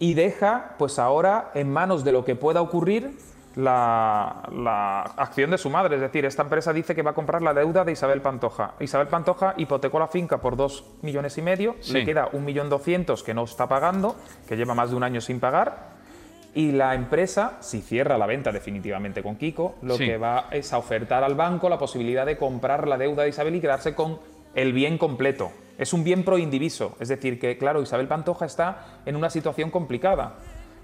y 0.00 0.14
deja 0.14 0.74
pues 0.78 0.98
ahora 0.98 1.52
en 1.54 1.70
manos 1.72 2.02
de 2.02 2.10
lo 2.10 2.24
que 2.24 2.34
pueda 2.34 2.60
ocurrir 2.60 3.12
la, 3.56 4.48
la 4.52 5.02
acción 5.02 5.50
de 5.50 5.58
su 5.58 5.70
madre. 5.70 5.96
Es 5.96 6.00
decir, 6.00 6.24
esta 6.24 6.42
empresa 6.42 6.72
dice 6.72 6.94
que 6.94 7.02
va 7.02 7.10
a 7.10 7.14
comprar 7.14 7.42
la 7.42 7.52
deuda 7.54 7.84
de 7.84 7.92
Isabel 7.92 8.20
Pantoja. 8.22 8.74
Isabel 8.80 9.08
Pantoja 9.08 9.54
hipotecó 9.56 9.98
la 9.98 10.06
finca 10.08 10.38
por 10.38 10.56
dos 10.56 10.84
millones 11.02 11.36
y 11.38 11.42
medio, 11.42 11.76
Sí. 11.80 11.92
le 11.92 12.04
queda 12.04 12.28
un 12.32 12.44
millón 12.44 12.68
doscientos 12.70 13.22
que 13.22 13.34
no 13.34 13.44
está 13.44 13.68
pagando, 13.68 14.16
que 14.48 14.56
lleva 14.56 14.74
más 14.74 14.90
de 14.90 14.96
un 14.96 15.02
año 15.02 15.20
sin 15.20 15.40
pagar. 15.40 15.90
Y 16.54 16.72
la 16.72 16.94
empresa, 16.94 17.58
si 17.60 17.80
cierra 17.80 18.18
la 18.18 18.26
venta 18.26 18.50
definitivamente 18.50 19.22
con 19.22 19.36
Kiko, 19.36 19.76
lo 19.82 19.96
Sí. 19.96 20.06
que 20.06 20.16
va 20.16 20.46
es 20.50 20.72
a 20.72 20.78
ofertar 20.78 21.22
al 21.22 21.34
banco 21.36 21.68
la 21.68 21.78
posibilidad 21.78 22.26
de 22.26 22.36
comprar 22.36 22.88
la 22.88 22.96
deuda 22.98 23.22
de 23.24 23.28
Isabel 23.28 23.54
y 23.54 23.60
quedarse 23.60 23.94
con 23.94 24.18
el 24.54 24.72
bien 24.72 24.98
completo. 24.98 25.52
Es 25.80 25.94
un 25.94 26.04
bien 26.04 26.24
proindiviso, 26.24 26.94
es 27.00 27.08
decir, 27.08 27.40
que 27.40 27.56
claro, 27.56 27.80
Isabel 27.80 28.06
Pantoja 28.06 28.44
está 28.44 29.00
en 29.06 29.16
una 29.16 29.30
situación 29.30 29.70
complicada 29.70 30.34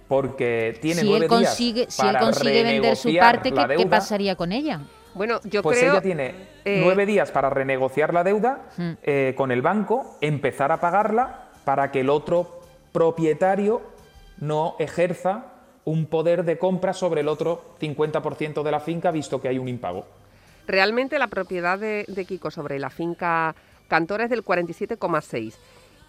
porque 0.08 0.78
tiene 0.80 1.02
si 1.02 1.06
nueve 1.06 1.26
él 1.26 1.28
consigue, 1.28 1.80
días 1.82 1.94
si 1.94 2.00
él 2.06 2.12
para 2.14 2.20
consigue 2.20 2.62
vender 2.62 2.96
su 2.96 3.14
parte, 3.14 3.52
¿qué, 3.52 3.76
qué 3.76 3.86
pasaría 3.86 4.36
con 4.36 4.52
ella? 4.52 4.80
Bueno, 5.14 5.38
yo 5.44 5.62
Pues 5.62 5.80
creo... 5.80 5.92
ella 5.92 6.00
tiene 6.00 6.34
eh, 6.64 6.80
nueve 6.82 7.04
días 7.04 7.30
para 7.30 7.50
renegociar 7.50 8.14
la 8.14 8.24
deuda 8.24 8.70
Hmm. 8.78 8.92
eh, 9.02 9.34
con 9.36 9.50
el 9.52 9.60
banco, 9.60 10.16
empezar 10.22 10.72
a 10.72 10.80
pagarla 10.80 11.50
para 11.66 11.90
que 11.90 12.00
el 12.00 12.08
otro 12.08 12.60
propietario 12.92 13.82
no 14.38 14.76
ejerza 14.78 15.44
un 15.84 16.06
poder 16.06 16.44
de 16.44 16.56
compra 16.56 16.94
sobre 16.94 17.20
el 17.20 17.28
otro 17.28 17.76
50% 17.80 18.62
de 18.62 18.70
la 18.70 18.80
finca, 18.80 19.10
visto 19.10 19.42
que 19.42 19.48
hay 19.48 19.58
un 19.58 19.68
impago. 19.68 20.06
Realmente 20.66 21.18
la 21.18 21.28
propiedad 21.28 21.78
de, 21.78 22.06
de 22.08 22.24
Kiko 22.24 22.50
sobre 22.50 22.78
la 22.78 22.88
finca 22.90 23.54
Cantora 23.88 24.24
es 24.24 24.30
del 24.30 24.44
47,6. 24.44 25.54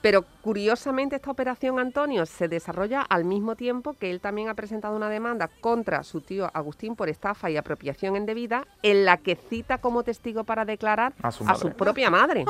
Pero 0.02 0.24
curiosamente 0.42 1.16
esta 1.16 1.32
operación, 1.32 1.80
Antonio, 1.80 2.26
se 2.26 2.48
desarrolla 2.48 3.02
al 3.02 3.26
mismo 3.26 3.56
tiempo 3.56 3.94
que 3.94 4.12
él 4.12 4.22
también 4.22 4.48
ha 4.48 4.54
presentado 4.54 4.96
una 4.96 5.10
demanda 5.10 5.50
contra 5.60 6.04
su 6.04 6.22
tío 6.22 6.50
Agustín 6.54 6.96
por 6.96 7.10
estafa 7.10 7.50
y 7.50 7.58
apropiación 7.58 8.16
indebida, 8.16 8.66
en 8.84 9.06
la 9.06 9.18
que 9.18 9.36
cita 9.36 9.80
como 9.80 10.04
testigo 10.04 10.44
para 10.44 10.66
declarar 10.66 11.14
A 11.24 11.32
su 11.32 11.72
propia 11.72 12.12
madre. 12.12 12.46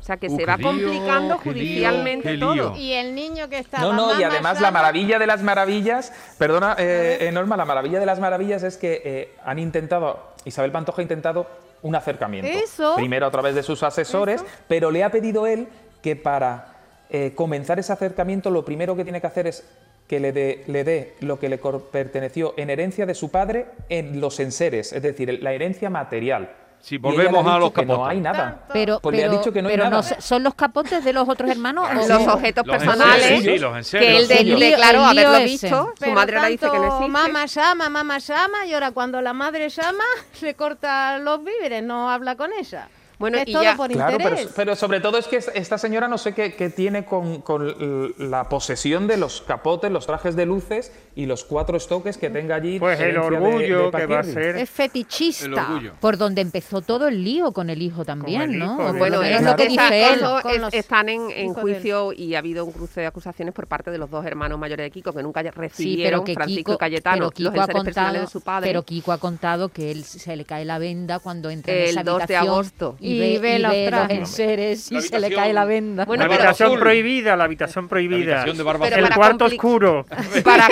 O 0.00 0.04
sea 0.04 0.16
que 0.16 0.26
Uh, 0.28 0.36
se 0.36 0.46
va 0.46 0.56
lío, 0.56 0.66
complicando 0.66 1.38
qué 1.38 1.50
judicialmente 1.50 2.32
qué 2.32 2.38
todo. 2.38 2.76
Y 2.76 2.92
el 2.92 3.14
niño 3.14 3.48
que 3.48 3.58
estaba 3.58 3.84
No, 3.84 3.92
no, 3.92 4.20
y 4.20 4.24
además 4.24 4.60
la 4.60 4.72
maravilla 4.72 5.18
de 5.20 5.26
las 5.28 5.42
maravillas, 5.42 6.12
perdona, 6.38 6.74
eh, 6.76 7.18
eh, 7.20 7.30
Norma, 7.30 7.56
la 7.56 7.64
maravilla 7.64 8.00
de 8.00 8.06
las 8.06 8.18
maravillas 8.18 8.64
es 8.64 8.76
que 8.76 9.00
eh, 9.04 9.36
han 9.44 9.60
intentado, 9.60 10.31
Isabel 10.44 10.72
Pantoja 10.72 11.00
ha 11.00 11.02
intentado 11.02 11.46
un 11.82 11.94
acercamiento. 11.94 12.50
Eso. 12.50 12.94
Primero 12.96 13.26
a 13.26 13.30
través 13.30 13.54
de 13.54 13.62
sus 13.62 13.82
asesores, 13.82 14.44
pero 14.68 14.90
le 14.90 15.04
ha 15.04 15.10
pedido 15.10 15.46
él 15.46 15.68
que 16.00 16.16
para 16.16 16.76
eh, 17.10 17.32
comenzar 17.34 17.78
ese 17.78 17.92
acercamiento 17.92 18.50
lo 18.50 18.64
primero 18.64 18.96
que 18.96 19.04
tiene 19.04 19.20
que 19.20 19.26
hacer 19.26 19.46
es 19.46 19.64
que 20.08 20.20
le 20.20 20.32
dé 20.32 20.64
le 20.66 20.84
dé 20.84 21.14
lo 21.20 21.38
que 21.38 21.48
le 21.48 21.58
perteneció 21.58 22.54
en 22.56 22.70
herencia 22.70 23.06
de 23.06 23.14
su 23.14 23.30
padre 23.30 23.66
en 23.88 24.20
los 24.20 24.40
enseres, 24.40 24.92
es 24.92 25.02
decir, 25.02 25.42
la 25.42 25.52
herencia 25.52 25.90
material. 25.90 26.50
Le 26.90 26.98
volvemos 26.98 27.46
a 27.46 27.58
los 27.58 27.72
que 27.72 27.84
No 27.86 27.94
capotes. 27.94 28.10
hay 28.12 28.20
nada. 28.20 28.64
Pero, 28.72 28.98
Pues 29.00 29.16
le 29.16 29.24
ha 29.24 29.28
pero- 29.28 29.38
dicho 29.38 29.52
que 29.52 29.62
no 29.62 29.68
hay 29.68 29.76
pero 29.76 29.88
nada. 29.90 30.02
se- 30.02 30.20
¿Son 30.20 30.42
los 30.42 30.54
capotes 30.54 31.04
de 31.04 31.12
los 31.12 31.28
otros 31.28 31.50
hermanos? 31.50 31.88
o 31.90 31.94
Los 31.94 32.26
objetos 32.28 32.66
Los 32.66 32.76
personales 32.76 33.30
enseres, 33.30 33.54
sí, 33.54 33.58
los 33.60 33.76
enseres, 33.76 34.08
que 34.08 34.16
él 34.16 34.28
de- 34.58 34.66
declaró 34.70 35.04
haberlo 35.04 35.34
ese. 35.36 35.44
visto, 35.44 35.68
su 35.68 35.94
pero 36.00 36.12
madre 36.12 36.36
ahora 36.36 36.48
dice 36.48 36.60
que 36.66 36.66
no 36.78 36.82
tanto 36.82 36.96
existe. 36.96 37.12
Mamá 37.12 37.46
llama, 37.46 37.88
mamá 37.88 38.18
llama, 38.18 38.66
y 38.66 38.74
ahora 38.74 38.90
cuando 38.90 39.20
la 39.22 39.32
madre 39.32 39.68
llama, 39.68 40.04
le 40.42 40.54
corta 40.54 41.18
los 41.18 41.44
víveres, 41.44 41.82
no 41.82 42.10
habla 42.10 42.36
con 42.36 42.50
ella. 42.52 42.88
Bueno, 43.22 43.38
es 43.38 43.48
y 43.48 43.52
todo 43.52 43.62
ya- 43.62 43.76
por 43.76 43.90
Claro, 43.90 44.16
pero, 44.18 44.30
interés. 44.30 44.52
pero 44.54 44.76
sobre 44.76 45.00
todo 45.00 45.16
es 45.16 45.26
que 45.28 45.36
es- 45.36 45.50
esta 45.54 45.78
señora 45.78 46.08
no 46.08 46.18
sé 46.18 46.34
qué, 46.34 46.54
qué 46.54 46.68
tiene 46.70 47.04
con, 47.04 47.40
con 47.40 47.74
la 48.18 48.48
posesión 48.48 49.06
de 49.06 49.16
los 49.16 49.40
capotes, 49.42 49.90
los 49.90 50.06
trajes 50.06 50.36
de 50.36 50.44
luces 50.44 50.92
y 51.14 51.26
los 51.26 51.44
cuatro 51.44 51.76
estoques 51.76 52.18
que 52.18 52.30
tenga 52.30 52.56
allí. 52.56 52.78
Pues 52.80 52.98
el 53.00 53.12
de- 53.12 53.18
orgullo 53.18 53.90
de 53.90 53.98
que 53.98 54.06
va 54.06 54.18
a 54.20 54.24
ser. 54.24 54.56
Es 54.56 54.68
fetichista. 54.70 55.80
Por 56.00 56.16
donde 56.16 56.40
empezó 56.40 56.80
todo 56.80 57.08
el 57.08 57.22
lío 57.22 57.52
con 57.52 57.70
el 57.70 57.80
hijo 57.82 58.04
también, 58.04 58.42
el 58.42 58.58
¿no? 58.58 58.74
hijo, 58.82 58.92
Bueno, 58.94 59.22
es 59.22 59.42
lo 59.42 59.56
que 59.56 59.68
dice 59.68 60.00
está- 60.02 60.14
él. 60.52 60.60
los 60.60 60.74
están 60.74 61.08
en, 61.08 61.30
en 61.30 61.54
juicio 61.54 62.12
y 62.12 62.34
ha 62.34 62.38
habido 62.38 62.64
un 62.64 62.72
cruce 62.72 63.00
de 63.02 63.06
acusaciones 63.06 63.54
por 63.54 63.66
parte 63.66 63.90
de 63.90 63.98
los 63.98 64.10
dos 64.10 64.24
hermanos 64.26 64.58
mayores 64.58 64.84
de 64.84 64.90
Kiko 64.90 65.12
que 65.12 65.22
nunca 65.22 65.42
recibieron, 65.42 65.72
Sí, 65.72 66.02
pero 66.02 66.24
que 66.24 66.34
Francisco 66.34 66.72
Kiko, 66.72 66.78
Cayetano, 66.78 67.14
pero 67.16 67.24
los 67.26 67.32
Kiko 67.34 67.48
ha 67.50 67.52
enseres 67.64 67.66
personales 67.84 67.94
contado, 67.94 68.20
de 68.26 68.26
su 68.30 68.40
padre. 68.40 68.66
pero 68.68 68.82
Kiko 68.82 69.12
ha 69.12 69.18
contado 69.18 69.68
que 69.68 69.90
él 69.90 70.04
se 70.04 70.34
le 70.36 70.44
cae 70.44 70.64
la 70.64 70.78
venda 70.78 71.18
cuando 71.18 71.50
entra 71.50 71.72
en 71.74 71.80
El 71.82 71.88
esa 71.90 72.02
2 72.02 72.16
de 72.18 72.22
habitación 72.36 72.48
agosto. 72.52 72.96
y, 73.00 73.11
Y 73.12 73.18
ve, 73.20 73.38
ve 73.38 73.56
y 73.56 73.58
los 73.58 73.70
ve 73.72 73.82
los 73.82 73.90
trajes. 73.90 74.18
enseres 74.18 74.90
y 74.90 74.94
La 74.94 75.00
se 75.02 75.08
le 75.10 75.16
habitación- 75.26 75.40
cae 75.42 75.52
la 75.52 75.64
venda. 75.64 76.04
Bueno, 76.04 76.24
la 76.24 76.28
pero- 76.30 76.42
habitación 76.42 76.68
azul. 76.70 76.80
prohibida, 76.80 77.36
la 77.36 77.44
habitación 77.44 77.88
prohibida. 77.88 78.32
habitación 78.32 78.56
de 78.56 78.62
barba 78.62 78.86
Pero 78.88 79.06
el 79.06 79.14
cuarto 79.14 79.44
oscuro. 79.46 80.06
para, 80.44 80.68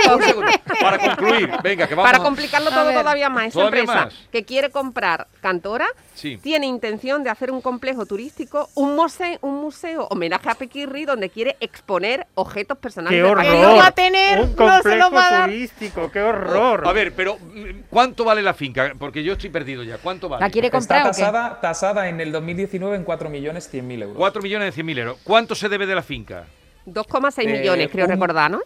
para 0.80 0.99
concluir, 0.99 1.50
venga, 1.62 1.87
que 1.87 1.94
vamos 1.94 2.11
para 2.11 2.23
complicarlo 2.23 2.70
todo 2.70 2.90
todavía 2.92 3.28
más, 3.28 3.47
esa 3.49 3.59
¿Todavía 3.61 3.80
empresa 3.80 4.04
más? 4.06 4.14
que 4.32 4.44
quiere 4.44 4.70
comprar 4.70 5.26
Cantora 5.40 5.87
Sí. 6.14 6.37
tiene 6.37 6.66
intención 6.66 7.25
de 7.25 7.30
hacer 7.30 7.50
un 7.50 7.62
complejo 7.62 8.04
turístico, 8.04 8.68
un 8.75 8.94
museo, 8.94 9.38
un 9.40 9.54
museo 9.61 10.06
homenaje 10.11 10.50
a 10.50 10.54
Pequirri 10.54 11.06
donde 11.06 11.30
quiere 11.30 11.56
exponer 11.61 12.26
objetos 12.35 12.76
personales 12.76 13.18
¡Qué 13.18 13.23
horror! 13.25 13.44
No 13.47 13.76
va 13.76 13.87
a 13.87 13.90
tener, 13.92 14.38
un 14.40 14.54
no 14.54 14.82
se 14.82 14.97
lo 14.97 15.04
complejo 15.04 15.11
va 15.12 15.28
a 15.28 15.30
dar. 15.30 15.49
turístico, 15.49 16.11
¡qué 16.12 16.20
horror! 16.20 16.87
A 16.87 16.92
ver, 16.92 17.14
pero 17.14 17.37
mm, 17.38 17.85
¿cuánto 17.88 18.25
vale 18.25 18.42
la 18.42 18.52
finca? 18.52 18.92
Porque 18.99 19.23
yo 19.25 19.32
estoy 19.32 19.49
perdido 19.49 19.82
ya. 19.82 19.97
¿Cuánto 19.97 20.28
vale? 20.28 20.44
¿La 20.44 20.50
quiere 20.50 20.66
Está 20.68 20.78
comprar 20.78 21.02
qué? 21.04 21.09
tasada, 21.09 21.59
tasada 21.61 22.09
en 22.09 22.20
el 22.21 22.33
2019 22.33 22.97
en 22.97 23.05
4.100.000 23.05 24.03
euros. 24.03 24.17
4 24.17 24.43
millones 24.43 24.67
de 24.67 24.73
100 24.73 24.87
mil 24.87 24.99
euros. 24.99 25.19
¿Cuánto 25.25 25.55
se 25.55 25.69
debe 25.69 25.87
de 25.87 25.95
la 25.95 26.03
finca? 26.03 26.45
2,6 26.87 27.45
Eh, 27.49 27.59
millones, 27.61 27.89
creo 27.91 28.07
un- 28.07 28.11
recordar, 28.12 28.50
¿no? 28.50 28.61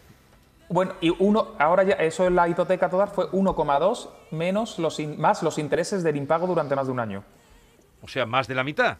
Bueno, 0.68 0.94
y 1.00 1.10
uno, 1.18 1.48
ahora 1.58 1.82
ya, 1.82 1.94
eso 1.94 2.26
en 2.26 2.34
la 2.34 2.48
hipoteca 2.48 2.88
total 2.88 3.08
fue 3.08 3.26
1,2 3.32 4.08
menos 4.30 4.78
los 4.78 4.98
in- 4.98 5.20
más 5.20 5.42
los 5.42 5.58
intereses 5.58 6.02
del 6.02 6.16
impago 6.16 6.46
durante 6.46 6.74
más 6.74 6.86
de 6.86 6.92
un 6.92 7.00
año. 7.00 7.22
O 8.02 8.08
sea, 8.08 8.24
más 8.26 8.48
de 8.48 8.54
la 8.54 8.64
mitad. 8.64 8.96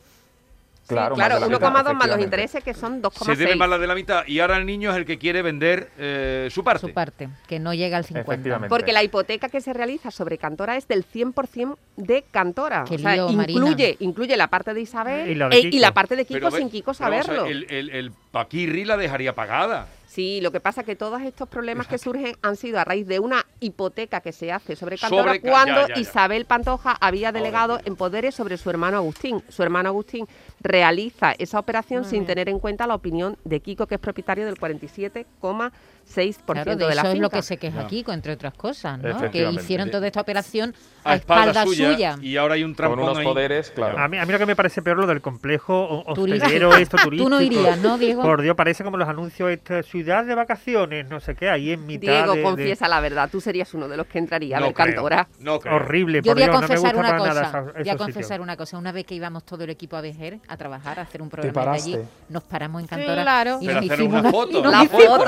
Claro, 0.87 1.15
claro, 1.15 1.41
más 1.41 1.49
de 1.49 1.51
la 1.51 1.59
1,2 1.59 1.71
mitad, 1.79 1.95
más 1.95 2.09
los 2.09 2.21
intereses 2.21 2.63
que 2.63 2.75
son 2.75 3.01
Se 3.13 3.35
debe 3.37 3.53
2,6. 3.55 3.57
más 3.57 3.69
la 3.71 3.79
de 3.79 3.87
la 3.87 3.95
mitad. 3.95 4.27
Y 4.27 4.41
ahora 4.41 4.57
el 4.59 4.67
niño 4.67 4.91
es 4.91 4.97
el 4.97 5.07
que 5.07 5.19
quiere 5.19 5.41
vender 5.43 5.91
eh, 5.99 6.49
su 6.51 6.63
parte. 6.63 6.87
Su 6.87 6.93
parte, 6.93 7.29
que 7.49 7.59
no 7.59 7.73
llega 7.73 7.97
al 7.97 8.05
50. 8.05 8.33
Efectivamente. 8.33 8.69
Porque 8.69 8.93
la 8.93 9.03
hipoteca 9.03 9.49
que 9.49 9.61
se 9.61 9.73
realiza 9.73 10.11
sobre 10.11 10.37
Cantora 10.39 10.77
es 10.77 10.87
del 10.87 11.05
100% 11.07 11.77
de 11.97 12.25
Cantora. 12.31 12.85
Qué 12.87 12.97
o 12.97 12.99
sea, 12.99 13.15
lío, 13.15 13.31
incluye, 13.31 13.97
incluye 14.01 14.37
la 14.37 14.49
parte 14.49 14.75
de 14.75 14.81
Isabel 14.83 15.31
Y 15.31 15.35
la 15.35 15.49
de 15.49 15.57
e- 15.57 15.71
y 15.73 15.79
la 15.79 15.93
parte 15.95 16.17
de 16.17 16.25
Kiko 16.27 16.41
Pero 16.51 16.57
sin 16.57 16.69
Kiko 16.71 16.93
pero 16.93 17.11
vamos 17.11 17.29
a 17.29 17.33
ver, 17.33 17.39
saberlo. 17.41 17.47
el, 17.47 17.67
el, 17.71 17.91
el 17.91 18.13
Paquirri 18.31 18.85
la 18.85 18.97
dejaría 18.97 19.35
pagada. 19.35 19.89
Sí, 20.15 20.41
lo 20.41 20.53
que 20.53 20.61
pasa 20.61 20.83
es 20.83 20.87
que 20.87 20.95
todos 20.95 21.21
estos 21.23 21.49
problemas 21.49 21.89
que 21.89 21.99
surgen 21.99 22.37
han 22.41 22.55
sido 22.55 22.79
a 22.79 22.85
raíz 22.85 23.05
de 23.09 23.19
una 23.19 23.45
hipoteca 23.59 24.21
que 24.21 24.31
se 24.31 24.53
hace 24.53 24.77
sobre 24.77 24.97
Cantora 24.97 25.25
Sobre 25.25 25.41
Ca- 25.41 25.51
cuando 25.51 25.81
ya, 25.83 25.89
ya, 25.89 25.95
ya. 25.97 26.01
Isabel 26.01 26.45
Pantoja 26.45 26.97
había 27.01 27.33
delegado 27.33 27.81
en 27.85 27.97
poderes 27.97 28.33
sobre 28.35 28.57
su 28.57 28.71
hermano 28.71 28.99
Agustín. 28.99 29.43
Su 29.49 29.65
hermano 29.65 29.89
Agustín 29.89 30.29
realiza 30.61 31.33
esa 31.39 31.59
operación 31.59 32.05
sin 32.05 32.27
tener 32.27 32.49
en 32.49 32.61
cuenta 32.61 32.87
la 32.87 32.95
opinión 32.95 33.37
de 33.45 33.59
Kiko, 33.59 33.89
que 33.89 33.97
es 33.97 34.01
propietario 34.01 34.47
del 34.47 34.57
47,6% 36.05 36.45
Claro, 36.45 36.77
de 36.77 36.87
de 36.87 36.95
la 36.95 37.03
eso 37.03 37.11
es 37.13 37.19
lo 37.19 37.31
que 37.31 37.43
se 37.43 37.57
queja 37.57 37.83
Ya. 37.83 37.87
Kiko, 37.87 38.13
entre 38.13 38.33
otras 38.33 38.55
cosas, 38.55 38.99
¿no? 38.99 39.31
Que 39.31 39.49
hicieron 39.51 39.91
toda 39.91 40.07
esta 40.07 40.21
operación 40.21 40.75
A, 41.05 41.13
a, 41.13 41.15
espalda, 41.17 41.47
espalda 41.63 41.65
suya, 41.65 41.93
suya. 41.93 42.17
Y 42.23 42.37
ahora 42.37 42.55
hay 42.55 42.65
un 42.65 42.71
Con 42.71 42.77
trampón 42.77 43.01
unos 43.01 43.19
ahí. 43.19 43.25
poderes, 43.25 43.71
claro. 43.71 43.99
A 43.99 44.09
mí, 44.09 44.19
a 44.19 44.25
mí 44.25 44.33
lo 44.33 44.39
que 44.39 44.47
me 44.47 44.57
parece 44.57 44.81
peor 44.83 44.97
lo 44.99 45.07
del 45.07 45.21
complejo 45.21 46.03
o- 46.07 46.15
Turístico. 46.15 46.47
hostelero, 46.47 46.75
esto 46.77 46.97
turístico. 46.97 47.25
Tú 47.25 47.31
no 47.31 47.41
irías, 47.41 47.79
¿no, 47.79 47.99
Diego? 47.99 48.23
Por 48.23 48.43
Dios, 48.43 48.57
parece 48.57 48.85
como 48.85 48.97
los 48.97 49.09
anuncios, 49.09 49.51
esta 49.51 49.83
ciudad 49.83 50.25
de 50.25 50.35
vacaciones, 50.35 51.09
no 51.09 51.21
sé 51.21 51.35
qué, 51.35 51.49
ahí 51.51 51.73
en 51.73 51.87
mitad 51.87 52.13
Diego, 52.13 52.33
de- 52.33 52.39
de- 52.39 52.45
confiesa 52.45 52.89
la 52.89 53.01
verdad, 53.01 53.29
tú 53.31 53.41
serías 53.41 53.73
uno 53.75 53.89
de 53.89 53.97
los 53.97 54.07
que 54.07 54.19
entraría 54.19 54.57
a 54.57 54.61
No 54.61 54.67
ver 54.67 54.75
creo, 54.75 54.87
Cantora. 54.87 55.29
No 55.41 55.59
creo. 55.61 55.77
Horrible, 55.77 56.19
Yo 56.23 56.31
por 56.33 56.35
voy 56.35 56.43
a 56.43 56.47
Dios, 56.47 56.55
no 56.55 56.61
me 56.63 56.67
confesar 56.69 56.95
gusta 56.95 57.01
una 57.01 57.09
para 57.09 57.19
cosa. 57.19 57.35
nada 57.35 57.49
esa- 57.49 57.61
voy 57.81 57.89
a 57.91 57.97
confesar 57.97 58.23
sitios. 58.25 58.41
una 58.41 58.57
cosa. 58.57 58.79
Una 58.79 58.93
vez 58.93 59.05
que 59.05 59.15
íbamos 59.15 59.45
todo 59.45 59.65
el 59.65 59.71
equipo 59.71 59.97
a 59.97 60.01
Vejer 60.01 60.39
a 60.49 60.57
trabajar, 60.57 60.99
a 60.99 61.03
hacer 61.03 61.21
un 61.23 61.29
programa 61.31 61.73
de 61.73 61.77
allí, 61.77 61.99
nos 62.29 62.43
paramos 62.45 62.81
en 62.83 62.87
Cantora 62.89 63.23
claro. 63.23 63.59
y 63.61 63.67
nos 63.67 63.85
hicimos 63.85 64.21
una 64.21 64.31
foto. 64.31 64.65
La 64.75 64.85
foto. 64.87 65.25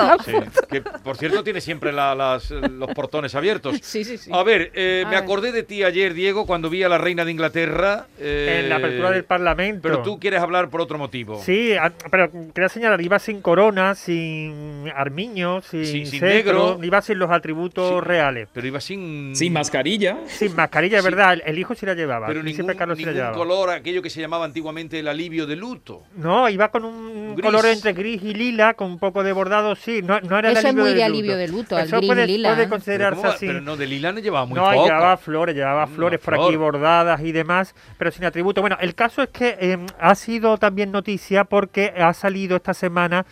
que 0.66 0.80
por 0.82 1.16
cierto 1.16 1.42
tiene 1.44 1.60
siempre 1.60 1.92
la- 1.92 2.14
las- 2.14 2.50
los 2.50 2.90
portones 2.94 3.34
abiertos. 3.34 3.74
Sí, 3.82 4.04
sí, 4.04 4.18
sí. 4.18 4.30
A 4.32 4.42
ver, 4.42 4.70
eh, 4.74 5.02
A 5.06 5.08
me 5.08 5.14
ver. 5.16 5.24
acordé 5.24 5.52
de 5.52 5.62
ti 5.62 5.82
ayer, 5.84 6.12
Diego, 6.14 6.46
cuando 6.46 6.68
vi 6.70 6.82
a 6.82 6.88
la 6.88 6.98
reina 6.98 7.24
de 7.24 7.30
Inglaterra. 7.32 8.06
eh, 8.18 8.60
En 8.64 8.68
la 8.68 8.76
apertura 8.76 9.10
del 9.10 9.24
Parlamento. 9.24 9.80
Pero 9.82 10.02
tú 10.02 10.18
quieres 10.18 10.40
hablar 10.40 10.68
por 10.68 10.80
otro 10.80 10.98
motivo. 10.98 11.40
Sí, 11.42 11.74
a- 11.74 11.92
pero 12.10 12.30
quería 12.54 12.68
señalar, 12.68 13.00
iba 13.00 13.18
sin 13.18 13.40
corona, 13.40 13.94
sin 13.94 14.90
armiño, 14.94 15.60
sin, 15.62 15.84
Sí, 15.84 16.06
sin 16.06 16.20
cetro, 16.20 16.28
negro. 16.74 16.78
iba 16.84 17.00
sin 17.02 17.18
los 17.18 17.30
atributos 17.30 17.88
Sí. 17.90 18.00
reales. 18.00 18.48
Pero 18.52 18.66
iba 18.66 18.80
sin. 18.80 19.34
Sin 19.36 19.52
mascarilla. 19.52 20.18
Sin 20.26 20.54
mascarilla, 20.56 20.98
es 20.98 21.04
Sí. 21.04 21.10
verdad, 21.10 21.38
el, 21.44 21.58
hijo 21.58 21.74
sí 21.74 21.86
la 21.86 21.94
llevaba, 21.94 22.26
Pero 22.26 22.42
ningún, 22.42 22.66
Carlos 22.74 22.98
sí 22.98 23.04
la 23.04 23.10
ningún 23.12 23.14
llevaba. 23.24 23.36
color, 23.36 23.70
aquello 23.70 24.02
que 24.02 24.10
se 24.10 24.20
llamaba 24.20 24.44
antiguamente 24.44 24.98
el 24.98 25.08
alivio 25.08 25.46
de 25.46 25.56
luto. 25.56 26.02
No, 26.16 26.48
iba 26.48 26.68
con 26.70 26.84
un 26.84 27.34
Gris. 27.36 27.44
color 27.44 27.66
entre 27.66 27.92
gris 27.92 28.22
y 28.22 28.34
lila, 28.34 28.74
con 28.74 28.90
un 28.90 28.98
poco 28.98 29.22
de 29.22 29.32
bordado, 29.32 29.74
sí, 29.76 30.02
no, 30.02 30.20
no 30.20 30.38
era 30.38 30.50
el 30.58 30.64
Eso 30.64 30.68
es 30.68 30.74
alivio 30.74 30.82
muy 30.82 30.92
de 30.92 30.94
de 30.94 31.08
luto. 31.08 31.12
alivio 31.12 31.36
de 31.36 31.48
luto, 31.48 31.76
gris 31.76 32.02
y 32.02 32.06
puede, 32.06 32.26
lila, 32.26 32.48
puede. 32.50 32.66
Pero, 32.66 32.70
considerarse 32.70 33.16
¿cómo 33.16 33.28
va? 33.28 33.34
así. 33.34 33.46
Pero 33.46 33.60
no, 33.60 33.76
de 33.76 33.86
lila 33.86 34.12
no 34.12 34.20
llevaba 34.20 34.46
muy 34.46 34.56
no, 34.56 34.64
poco. 34.70 34.84
llevaba 34.86 35.16
flores, 35.16 35.54
llevaba 35.56 35.84
Una 35.84 35.94
flores 35.94 36.20
por 36.20 36.34
flor. 36.34 36.46
aquí 36.48 36.56
bordadas 36.56 37.20
y 37.22 37.32
demás, 37.32 37.74
pero 37.98 38.10
sin 38.10 38.24
atributo. 38.24 38.60
Bueno, 38.60 38.76
el 38.80 38.94
caso 38.94 39.22
es 39.22 39.28
que 39.30 39.56
eh, 39.60 39.78
ha 39.98 40.14
sido 40.14 40.58
también 40.58 40.92
noticia 40.92 41.44
porque 41.44 41.92
ha 41.96 42.12
salido 42.14 42.56
esta 42.56 42.74
semana 42.74 43.26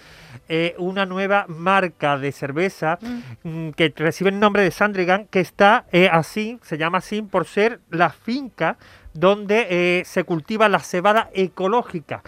eh, 0.49 0.75
una 0.79 1.07
nueva 1.07 1.47
marca 1.49 2.19
de 2.19 2.31
cerveza 2.33 2.99
mm, 3.43 3.71
que 3.71 3.93
recibe 3.97 4.31
el 4.31 4.39
nombre 4.39 4.63
de 4.63 4.71
Sandrigan, 4.71 5.27
que 5.27 5.41
está 5.41 5.87
eh, 5.93 6.09
así, 6.13 6.59
se 6.63 6.77
llama 6.77 6.99
así 6.99 7.23
por 7.23 7.47
ser 7.47 7.81
la 7.91 8.11
finca 8.11 8.77
donde 9.15 9.67
eh, 9.71 10.03
se 10.05 10.25
cultiva 10.25 10.69
la 10.69 10.81
cebada 10.81 11.31
ecológica 11.33 12.23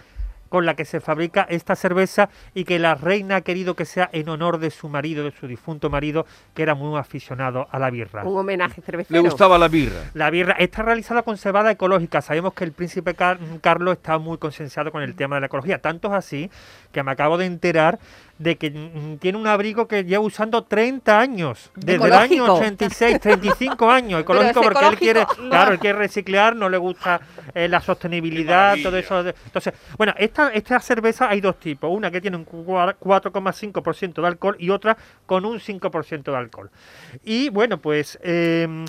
con 0.48 0.66
la 0.66 0.74
que 0.74 0.84
se 0.84 1.00
fabrica 1.00 1.46
esta 1.48 1.76
cerveza 1.76 2.28
y 2.54 2.64
que 2.64 2.78
la 2.78 2.94
reina 2.94 3.36
ha 3.36 3.40
querido 3.40 3.74
que 3.74 3.84
sea 3.84 4.08
en 4.12 4.28
honor 4.28 4.58
de 4.58 4.70
su 4.70 4.88
marido, 4.88 5.24
de 5.24 5.32
su 5.32 5.46
difunto 5.46 5.90
marido, 5.90 6.26
que 6.54 6.62
era 6.62 6.74
muy 6.74 6.98
aficionado 6.98 7.68
a 7.70 7.78
la 7.78 7.90
birra. 7.90 8.24
Un 8.24 8.38
homenaje 8.38 8.80
cervecero. 8.82 9.20
Le 9.22 9.28
gustaba 9.28 9.58
la 9.58 9.68
birra. 9.68 10.00
La 10.14 10.30
birra 10.30 10.54
está 10.58 10.82
realizada 10.82 11.22
con 11.22 11.36
cebada 11.36 11.70
ecológica. 11.70 12.20
Sabemos 12.22 12.54
que 12.54 12.64
el 12.64 12.72
príncipe 12.72 13.14
Car- 13.14 13.38
Carlos 13.60 13.96
está 13.96 14.18
muy 14.18 14.38
concienciado 14.38 14.92
con 14.92 15.02
el 15.02 15.14
tema 15.14 15.36
de 15.36 15.40
la 15.40 15.46
ecología. 15.46 15.78
Tanto 15.80 16.08
es 16.08 16.14
así 16.14 16.50
que 16.92 17.02
me 17.02 17.10
acabo 17.10 17.38
de 17.38 17.46
enterar 17.46 17.98
de 18.38 18.56
que 18.56 18.70
mm, 18.70 19.16
tiene 19.18 19.38
un 19.38 19.46
abrigo 19.46 19.88
que 19.88 20.04
lleva 20.04 20.22
usando 20.22 20.64
30 20.64 21.18
años. 21.18 21.70
Desde 21.74 22.04
el 22.06 22.12
año 22.12 22.44
¿Ecológico? 22.44 22.54
86, 22.54 23.20
35 23.20 23.90
años. 23.90 24.20
Ecológico 24.20 24.60
porque 24.62 24.86
él 24.86 24.96
quiere, 24.98 25.26
claro, 25.48 25.72
él 25.72 25.78
quiere 25.78 25.98
reciclar, 25.98 26.54
no 26.54 26.68
le 26.68 26.76
gusta 26.78 27.20
eh, 27.54 27.66
la 27.68 27.80
sostenibilidad, 27.80 28.76
todo 28.82 28.96
eso. 28.98 29.20
Entonces, 29.26 29.72
bueno, 29.96 30.14
esta, 30.18 30.50
esta 30.52 30.78
cerveza 30.80 31.28
hay 31.30 31.40
dos 31.40 31.58
tipos. 31.58 31.90
Una 31.90 32.10
que 32.10 32.20
tiene 32.20 32.36
un 32.36 32.44
cua- 32.44 32.96
4,5% 32.98 34.20
de 34.20 34.26
alcohol 34.26 34.56
y 34.58 34.70
otra 34.70 34.96
con 35.24 35.44
un 35.44 35.58
5% 35.58 36.22
de 36.30 36.36
alcohol. 36.36 36.70
Y 37.24 37.48
bueno, 37.48 37.78
pues... 37.78 38.18
em, 38.22 38.84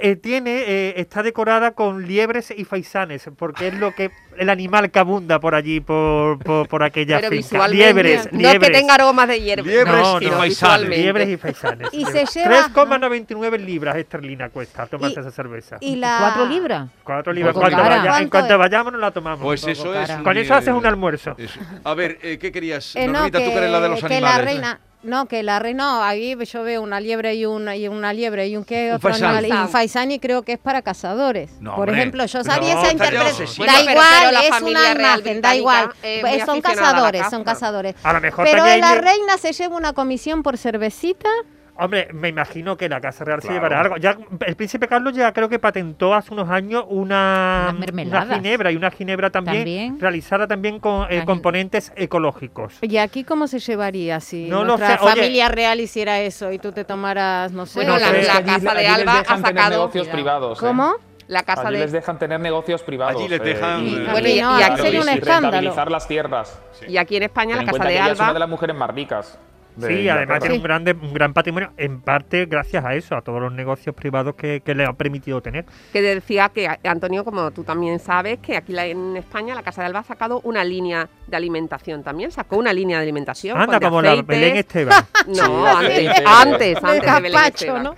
eh, 0.00 0.16
tiene, 0.16 0.62
eh, 0.66 0.94
está 0.96 1.22
decorada 1.22 1.70
con 1.72 2.06
liebres 2.06 2.52
y 2.56 2.64
faisanes, 2.64 3.30
porque 3.36 3.68
es 3.68 3.74
lo 3.74 3.94
que 3.94 4.10
el 4.38 4.48
animal 4.50 4.90
que 4.90 4.98
abunda 4.98 5.38
por 5.38 5.54
allí, 5.54 5.78
por, 5.80 6.38
por, 6.40 6.66
por 6.68 6.82
aquella 6.82 7.16
Pero 7.20 7.30
finca. 7.30 7.36
visualmente, 7.42 7.76
Liebres, 7.84 8.16
no 8.16 8.22
es 8.22 8.30
que 8.30 8.36
liebres. 8.58 8.72
tenga 8.72 8.94
aromas 8.94 9.28
de 9.28 9.40
hierba. 9.40 9.66
Liebres 9.66 9.94
No, 10.02 10.20
y 10.20 10.26
no, 10.26 10.32
faisanes. 10.38 10.88
Liebres 10.88 11.28
y 11.28 11.36
faisanes. 11.36 11.88
Y 11.92 12.04
se 12.06 12.24
lleva- 12.26 12.68
3,99 12.74 13.58
libras 13.58 13.96
esterlina 13.96 14.48
cuesta 14.48 14.86
tomarse 14.86 15.16
Y- 15.16 15.20
esa 15.20 15.30
cerveza. 15.30 15.76
Y 15.80 15.96
la... 15.96 16.16
¿Cuatro 16.20 16.46
libras? 16.46 16.90
Cuatro 17.04 17.32
libras. 17.32 17.54
Cuando 17.54 17.76
vaya- 17.76 17.96
en 17.96 18.02
¿Cuánto 18.02 18.30
cuanto 18.30 18.52
es? 18.54 18.58
vayamos 18.58 18.92
nos 18.92 19.00
la 19.02 19.10
tomamos. 19.10 19.44
Pues 19.44 19.66
eso 19.66 19.94
es. 19.94 20.10
Con 20.10 20.36
eso 20.36 20.54
haces 20.54 20.74
un 20.74 20.86
almuerzo. 20.86 21.34
eso. 21.38 21.60
A 21.84 21.94
ver, 21.94 22.18
eh, 22.22 22.38
¿qué 22.38 22.50
querías? 22.50 22.96
Eh, 22.96 23.06
no, 23.06 23.12
Normita, 23.14 23.38
tú 23.38 23.44
que 23.50 23.54
eres 23.58 23.70
la 23.70 23.80
de 23.80 23.88
los 23.90 24.00
que 24.00 24.06
animales. 24.06 24.36
la 24.38 24.44
reina... 24.44 24.80
No, 25.02 25.26
que 25.26 25.42
la 25.42 25.58
reina, 25.58 25.82
no, 25.84 26.02
ahí 26.04 26.36
yo 26.44 26.62
veo 26.62 26.80
una 26.80 27.00
liebre 27.00 27.34
y 27.34 27.44
una, 27.44 27.74
y 27.74 27.88
una 27.88 28.12
liebre 28.12 28.46
y 28.46 28.56
un 28.56 28.64
qué 28.64 28.90
Un 28.90 28.94
otro 28.96 29.10
faisán. 29.10 29.36
animal, 29.36 29.58
y 29.58 29.62
un 29.64 29.68
faisán 29.68 30.12
y 30.12 30.20
creo 30.20 30.42
que 30.42 30.52
es 30.52 30.58
para 30.58 30.80
cazadores. 30.82 31.50
No, 31.60 31.72
Por 31.74 31.88
hombre. 31.88 32.00
ejemplo, 32.02 32.24
yo 32.24 32.38
No, 32.38 32.44
sabía 32.44 32.70
esa 32.70 32.82
está 32.82 32.86
ya 32.86 32.92
interpretación. 32.92 33.48
Da 33.66 33.72
Bueno, 33.72 33.72
pero- 33.84 33.90
igual, 33.90 34.44
es 34.44 34.62
una 34.62 34.92
imagen, 34.92 35.40
da 35.40 35.56
igual. 35.56 35.90
es 36.04 36.20
Pues 36.20 36.44
son 36.44 36.60
cazadores, 36.60 37.22
son 37.30 37.42
caza. 37.42 37.54
cazadores. 37.54 37.94
A 38.04 38.12
lo 38.12 38.20
mejor 38.20 38.44
Pero 38.44 38.58
también 38.58 38.80
la 38.80 38.94
reina 38.94 39.38
se 39.38 39.52
lleva 39.52 39.76
una 39.76 39.92
comisión 39.92 40.42
por 40.44 40.56
cervecita. 40.56 41.28
Hombre, 41.74 42.08
me 42.12 42.28
imagino 42.28 42.76
que 42.76 42.86
la 42.88 43.00
Casa 43.00 43.24
Real 43.24 43.40
se 43.40 43.48
Claro. 43.48 43.62
llevará 43.62 43.80
algo. 43.80 43.96
Ya, 43.96 44.16
el 44.46 44.56
príncipe 44.56 44.86
Carlos 44.88 45.14
ya 45.14 45.32
creo 45.32 45.48
que 45.48 45.58
patentó 45.58 46.14
hace 46.14 46.32
unos 46.34 46.50
años 46.50 46.84
una, 46.88 47.74
una 47.80 48.26
ginebra 48.34 48.70
y 48.70 48.76
una 48.76 48.90
ginebra 48.90 49.30
también, 49.30 49.56
También. 49.58 49.98
realizada 50.00 50.46
también 50.46 50.78
con 50.80 51.06
eh, 51.10 51.24
componentes 51.24 51.90
ecológicos. 51.96 52.74
¿Y 52.82 52.98
aquí 52.98 53.24
cómo 53.24 53.46
se 53.48 53.58
llevaría 53.58 54.20
si 54.20 54.48
No 54.48 54.64
lo 54.64 54.76
nuestra 54.76 54.98
sé, 54.98 55.04
oye. 55.04 55.14
familia 55.14 55.48
real 55.48 55.80
hiciera 55.80 56.20
eso 56.20 56.52
y 56.52 56.58
tú 56.58 56.72
te 56.72 56.84
tomaras, 56.84 57.52
no 57.52 57.64
sé, 57.64 57.78
Bueno, 57.80 57.98
la- 57.98 58.12
la 58.12 58.44
casa 58.44 58.74
de 58.74 58.86
Alba 58.86 59.20
ha 59.26 59.38
sacado- 59.38 59.70
negocios 59.70 60.08
privados. 60.08 60.58
¿eh? 60.58 60.66
¿Cómo? 60.66 60.94
La 61.28 61.42
casa 61.42 61.68
Allí 61.68 61.78
de... 61.78 61.84
les 61.84 61.92
dejan 61.92 62.18
tener 62.18 62.38
negocios 62.38 62.82
privados. 62.82 63.16
Allí 63.18 63.28
les 63.28 63.40
eh, 63.40 63.44
dejan, 63.44 63.86
y- 63.86 63.94
eh, 63.94 64.06
Bueno, 64.10 64.28
y- 64.28 64.40
no, 64.42 64.60
y 64.60 64.62
aquí 64.62 64.82
sería 64.82 65.00
un 65.00 65.08
escándalo. 65.08 65.40
rentabilizar 65.52 65.90
las 65.90 66.06
tierras. 66.06 66.60
Y 66.86 66.98
aquí 66.98 67.16
en 67.16 67.22
España 67.22 67.56
Ten 67.56 67.64
la 67.66 67.72
casa 67.72 67.84
de 67.84 67.92
ella 67.94 68.06
es 68.12 68.18
una 68.18 68.24
Alba... 68.26 68.34
de 68.34 68.38
las 68.40 68.48
mujeres 68.50 68.76
más 68.76 68.90
ricas. 68.90 69.38
De 69.76 69.88
Sí, 69.88 70.08
además 70.08 70.40
tiene 70.40 70.56
un, 70.56 70.62
grande, 70.62 70.92
un 70.92 71.12
gran 71.14 71.32
patrimonio, 71.32 71.72
en 71.76 72.00
parte 72.00 72.46
gracias 72.46 72.84
a 72.84 72.94
eso, 72.94 73.16
a 73.16 73.22
todos 73.22 73.40
los 73.40 73.52
negocios 73.52 73.94
privados 73.94 74.34
que, 74.34 74.60
que 74.60 74.74
le 74.74 74.84
han 74.84 74.96
permitido 74.96 75.40
tener. 75.40 75.64
que 75.92 76.02
decía 76.02 76.48
que, 76.50 76.68
Antonio, 76.84 77.24
como 77.24 77.50
tú 77.50 77.64
también 77.64 77.98
sabes, 77.98 78.38
que 78.38 78.56
aquí 78.56 78.76
en 78.78 79.16
España 79.16 79.54
la 79.54 79.62
Casa 79.62 79.82
de 79.82 79.88
Alba 79.88 80.00
ha 80.00 80.04
sacado 80.04 80.40
una 80.44 80.64
línea 80.64 81.08
de 81.26 81.36
alimentación 81.36 82.02
también, 82.02 82.30
sacó 82.30 82.56
una 82.56 82.72
línea 82.72 82.98
de 82.98 83.02
alimentación. 83.04 83.56
Anda, 83.56 83.66
pues, 83.66 83.80
de 83.80 83.86
como 83.86 84.02
la. 84.02 84.22
Belén 84.22 84.56
Esteban. 84.56 85.04
No, 85.26 85.64
antes, 85.66 86.10
antes, 86.26 86.78
El 86.82 87.00
gazpacho. 87.00 87.78
¿no? 87.78 87.94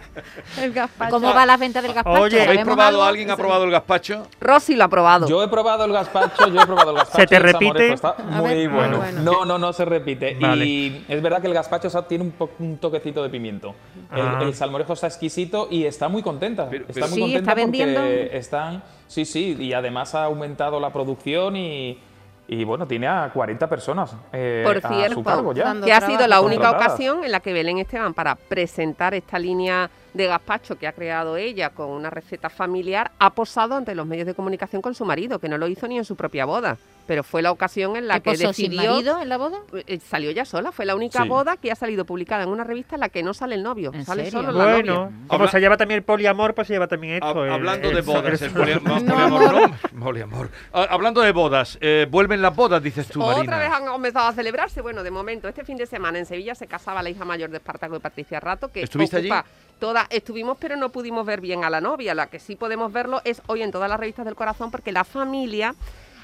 El 0.60 0.72
gazpacho. 0.72 1.10
¿Cómo 1.10 1.32
va 1.32 1.46
la 1.46 1.56
venta 1.56 1.80
del 1.80 1.94
gazpacho? 1.94 2.20
Oye, 2.20 2.36
¿Habéis 2.36 2.60
¿Sabemos 2.60 2.64
probado? 2.66 2.88
algo? 2.98 3.02
¿Alguien 3.02 3.30
ha 3.30 3.36
probado 3.36 3.64
el 3.64 3.70
gazpacho? 3.70 4.26
Rosy 4.40 4.74
lo 4.76 4.84
ha 4.84 4.88
probado. 4.88 5.26
Yo 5.26 5.42
he 5.42 5.48
probado 5.48 5.86
el 5.86 5.92
gazpacho, 5.92 6.48
yo 6.48 6.60
he 6.60 6.66
probado 6.66 6.90
el 6.90 6.96
gazpacho. 6.98 7.18
¿Se 7.20 7.26
te 7.26 7.38
repite? 7.38 7.94
Está 7.94 8.14
muy 8.18 8.66
bueno. 8.66 8.98
bueno. 8.98 9.22
No, 9.22 9.44
no, 9.46 9.58
no 9.58 9.72
se 9.72 9.86
repite. 9.86 10.36
Vale. 10.38 10.66
Y 10.66 11.04
es 11.08 11.22
verdad 11.22 11.40
que 11.40 11.46
el 11.46 11.54
gazpacho 11.54 11.63
sa- 11.64 12.06
tiene 12.08 12.32
un, 12.58 12.78
toquecito 12.78 13.22
de 13.22 13.28
pimiento. 13.30 13.74
El, 14.12 14.20
Ah. 14.20 14.38
el 14.42 14.54
salmorejo 14.54 14.92
está 14.92 15.06
exquisito 15.08 15.68
y 15.70 15.84
está 15.84 16.08
muy 16.08 16.22
contenta. 16.22 16.68
Pero- 16.68 16.84
está 16.88 16.92
pero- 16.94 17.06
muy 17.08 17.14
Sí, 17.14 17.20
contenta 17.22 17.38
está 17.50 17.54
vendiendo. 17.54 18.00
porque 18.00 18.36
están... 18.36 18.82
Sí, 19.06 19.24
sí, 19.24 19.56
y 19.58 19.72
además 19.72 20.14
ha 20.14 20.24
aumentado 20.24 20.80
la 20.80 20.92
producción 20.92 21.56
y... 21.56 21.98
Y 22.46 22.62
bueno, 22.64 22.86
tiene 22.86 23.06
a 23.08 23.30
40 23.32 23.66
personas 23.70 24.14
eh, 24.30 24.62
Por 24.66 24.76
a 24.76 24.88
cierto, 24.94 25.14
su 25.14 25.24
cargo 25.24 25.54
ya. 25.54 25.74
que 25.82 25.90
ha 25.94 26.02
sido 26.02 26.26
la 26.26 26.42
única 26.42 26.72
ocasión 26.72 27.24
en 27.24 27.32
la 27.32 27.40
que 27.40 27.54
Belén 27.54 27.78
Esteban, 27.78 28.12
para 28.12 28.34
presentar 28.34 29.14
esta 29.14 29.38
línea 29.38 29.88
de 30.12 30.26
gazpacho 30.26 30.76
que 30.76 30.86
ha 30.86 30.92
creado 30.92 31.38
ella 31.38 31.70
con 31.70 31.88
una 31.88 32.10
receta 32.10 32.50
familiar, 32.50 33.12
ha 33.18 33.30
posado 33.30 33.76
ante 33.76 33.94
los 33.94 34.06
medios 34.06 34.26
de 34.26 34.34
comunicación 34.34 34.82
con 34.82 34.94
su 34.94 35.06
marido, 35.06 35.38
que 35.38 35.48
no 35.48 35.56
lo 35.56 35.66
hizo 35.68 35.88
ni 35.88 35.96
en 35.96 36.04
su 36.04 36.16
propia 36.16 36.44
boda. 36.44 36.76
Pero 37.06 37.22
fue 37.22 37.42
la 37.42 37.50
ocasión 37.50 37.96
en 37.96 38.08
la 38.08 38.20
¿Qué 38.20 38.30
que 38.30 38.36
sin 38.38 38.46
decidió... 38.70 38.92
marido 38.92 39.20
en 39.20 39.28
la 39.28 39.36
boda? 39.36 39.58
Eh, 39.86 40.00
Salió 40.00 40.30
ya 40.30 40.44
sola, 40.46 40.72
fue 40.72 40.86
la 40.86 40.94
única 40.96 41.22
Sí. 41.22 41.28
boda 41.28 41.58
que 41.58 41.70
ha 41.70 41.74
salido 41.74 42.06
publicada 42.06 42.44
en 42.44 42.48
una 42.48 42.64
revista 42.64 42.96
en 42.96 43.00
la 43.00 43.10
que 43.10 43.22
no 43.22 43.34
sale 43.34 43.56
el 43.56 43.62
novio, 43.62 43.90
¿En 43.92 44.06
sale 44.06 44.24
serio? 44.24 44.40
solo 44.40 44.52
la 44.52 44.64
Bueno, 44.64 44.94
novia. 44.94 45.16
como 45.26 45.42
Habla- 45.42 45.50
se 45.50 45.60
lleva 45.60 45.76
también 45.76 45.98
el 45.98 46.04
poliamor, 46.04 46.54
pues 46.54 46.66
se 46.66 46.72
lleva 46.72 46.86
también 46.88 47.14
esto. 47.14 47.26
Hab- 47.26 47.44
el- 47.46 47.52
hablando 47.52 47.88
el- 47.90 47.94
de 47.96 48.00
bodas, 48.00 48.40
el 48.42 48.48
el- 48.48 48.54
poliamor, 48.54 49.02
No, 49.02 49.12
poliamor, 49.12 49.42
amor. 49.44 49.70
no, 49.92 50.00
poliamor. 50.04 50.50
Ah, 50.72 50.86
hablando 50.88 51.20
de 51.20 51.32
bodas, 51.32 51.76
eh, 51.82 52.06
vuelven 52.10 52.40
las 52.40 52.56
bodas, 52.56 52.82
dices 52.82 53.06
tú, 53.08 53.22
Otra 53.22 53.36
Marina. 53.36 53.58
vez 53.58 53.70
han 53.70 53.86
comenzado 53.86 54.28
a 54.28 54.32
celebrarse. 54.32 54.80
Bueno, 54.80 55.02
de 55.02 55.10
momento, 55.10 55.46
este 55.46 55.62
fin 55.64 55.76
de 55.76 55.84
semana 55.86 56.18
en 56.18 56.24
Sevilla 56.24 56.54
se 56.54 56.66
casaba 56.66 57.02
la 57.02 57.10
hija 57.10 57.26
mayor 57.26 57.50
de 57.50 57.58
Espartaco 57.58 57.96
y 57.96 57.98
Patricia 57.98 58.40
Rato, 58.40 58.68
que 58.72 58.82
¿Estuviste 58.82 59.18
allí? 59.18 59.30
toda. 59.78 60.06
Estuvimos, 60.08 60.56
pero 60.58 60.76
no 60.76 60.88
pudimos 60.88 61.26
ver 61.26 61.42
bien 61.42 61.64
a 61.64 61.68
la 61.70 61.80
novia. 61.82 62.14
La 62.14 62.28
que 62.28 62.38
sí 62.38 62.56
podemos 62.56 62.90
verlo 62.92 63.20
es 63.24 63.42
hoy 63.48 63.60
en 63.62 63.70
todas 63.72 63.90
las 63.90 64.00
revistas 64.00 64.24
del 64.24 64.34
corazón, 64.34 64.70
porque 64.70 64.92
la 64.92 65.04
familia 65.04 65.74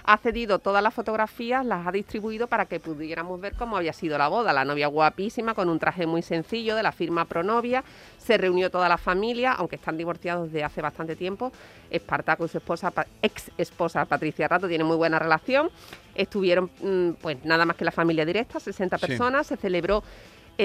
ha 0.05 0.17
cedido 0.19 0.59
todas 0.59 0.83
las 0.83 0.95
fotografías, 0.95 1.65
las 1.65 1.87
ha 1.87 1.93
distribuido 1.93 2.47
para 2.47 2.67
que 2.67 2.81
pudiéramos 2.81 3.41
ver 3.41 3.55
cómo 3.55 3.77
había 3.77 3.93
sido 3.93 4.17
la 4.19 4.29
boda. 4.29 4.53
La 4.53 4.65
novia 4.65 4.87
guapísima, 4.89 5.55
con 5.55 5.69
un 5.69 5.79
traje 5.79 6.07
muy 6.07 6.23
sencillo 6.23 6.75
de 6.77 6.83
la 6.83 6.93
firma 6.93 7.25
Pronovia. 7.25 7.85
Se 8.19 8.37
reunió 8.39 8.71
toda 8.71 8.89
la 8.89 8.99
familia, 8.99 9.53
aunque 9.53 9.77
están 9.77 9.97
divorciados 9.97 10.51
desde 10.53 10.65
hace 10.65 10.83
bastante 10.83 11.17
tiempo. 11.17 11.53
Espartaco 11.91 12.45
y 12.45 12.49
su 12.49 12.59
esposa, 12.59 12.93
ex 13.23 13.51
esposa 13.59 14.05
Patricia 14.05 14.49
Rato, 14.49 14.69
tienen 14.69 14.87
muy 14.87 14.97
buena 14.97 15.19
relación. 15.19 15.71
Estuvieron, 16.15 16.71
mm, 16.83 17.11
pues 17.21 17.45
nada 17.45 17.65
más 17.65 17.77
que 17.77 17.85
la 17.85 17.93
familia 17.93 18.25
directa, 18.25 18.61
60 18.61 18.99
Sí. 18.99 19.07
personas. 19.07 19.47
Se 19.47 19.57
celebró 19.57 20.03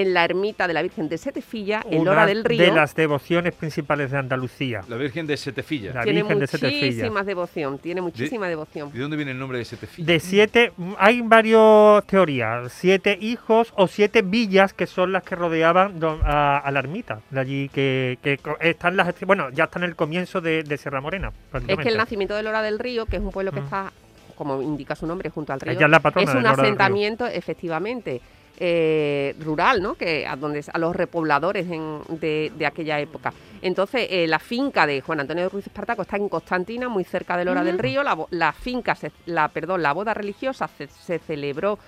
en 0.00 0.14
la 0.14 0.24
ermita 0.24 0.66
de 0.68 0.74
la 0.74 0.82
Virgen 0.82 1.08
de 1.08 1.18
Setefilla, 1.18 1.82
en 1.90 2.00
una 2.02 2.10
Lora 2.12 2.26
del 2.26 2.44
Río. 2.44 2.62
de 2.62 2.70
las 2.72 2.94
devociones 2.94 3.54
principales 3.54 4.10
de 4.10 4.18
Andalucía. 4.18 4.82
La 4.88 4.96
Virgen 4.96 5.26
de 5.26 5.36
Setefilla. 5.36 5.92
La 5.94 6.02
tiene 6.04 6.22
Virgen 6.22 6.38
de 6.40 6.46
Setefilla. 6.46 6.86
muchísima 6.86 7.22
devoción, 7.24 7.78
tiene 7.78 8.00
muchísima 8.00 8.48
devoción. 8.48 8.92
¿De 8.92 8.98
dónde 9.00 9.16
viene 9.16 9.32
el 9.32 9.38
nombre 9.38 9.58
de 9.58 9.64
Setefilla? 9.64 10.06
De 10.06 10.20
siete, 10.20 10.72
mm, 10.76 10.92
hay 10.98 11.20
varias 11.22 12.04
teorías, 12.06 12.72
siete 12.72 13.16
hijos 13.20 13.72
o 13.76 13.86
siete 13.86 14.22
villas 14.22 14.72
que 14.72 14.86
son 14.86 15.12
las 15.12 15.22
que 15.22 15.34
rodeaban 15.36 15.98
a, 16.24 16.58
a 16.58 16.70
la 16.70 16.78
ermita, 16.80 17.20
de 17.30 17.40
allí 17.40 17.68
que, 17.70 18.18
que 18.22 18.38
están 18.60 18.96
las, 18.96 19.14
bueno, 19.20 19.50
ya 19.50 19.64
está 19.64 19.78
en 19.78 19.84
el 19.84 19.96
comienzo 19.96 20.40
de, 20.40 20.62
de 20.62 20.76
Sierra 20.78 21.00
Morena. 21.00 21.32
Es 21.66 21.76
que 21.78 21.88
el 21.88 21.96
nacimiento 21.96 22.34
de 22.34 22.42
Lora 22.42 22.62
del 22.62 22.78
Río, 22.78 23.06
que 23.06 23.16
es 23.16 23.22
un 23.22 23.30
pueblo 23.32 23.52
que 23.52 23.60
Mm. 23.60 23.64
está, 23.64 23.92
como 24.36 24.60
indica 24.60 24.94
su 24.94 25.06
nombre, 25.06 25.30
junto 25.30 25.52
al 25.52 25.60
río, 25.60 25.72
Ella 25.72 25.86
es 25.86 25.90
la 25.90 26.00
patrona 26.00 26.26
es 26.28 26.32
de 26.34 26.38
un 26.40 26.46
asentamiento, 26.46 27.26
efectivamente, 27.26 28.20
eh, 28.58 29.34
rural, 29.40 29.82
¿no? 29.82 29.94
Que 29.94 30.26
a 30.26 30.36
donde 30.36 30.64
a 30.72 30.78
los 30.78 30.94
repobladores 30.96 31.66
en- 31.70 32.00
de, 32.08 32.52
de 32.56 32.66
aquella 32.66 32.98
época. 33.00 33.32
Entonces, 33.62 34.06
eh, 34.10 34.26
la 34.26 34.38
finca 34.38 34.86
de 34.86 35.00
Juan 35.00 35.20
Antonio 35.20 35.44
de 35.44 35.48
Ruiz 35.50 35.66
Espartaco 35.66 36.02
está 36.02 36.16
en 36.16 36.28
Constantina, 36.28 36.88
muy 36.88 37.04
cerca 37.04 37.36
de 37.36 37.44
Lora 37.44 37.62
del 37.64 37.78
Río. 37.78 38.02
La, 38.30 38.52
finca, 38.52 38.94
se- 38.94 39.12
la, 39.26 39.48
perdón, 39.48 39.82
la 39.82 39.92
boda 39.92 40.14
religiosa 40.14 40.68
se, 40.78 40.86
se 40.88 41.18
celebró 41.18 41.78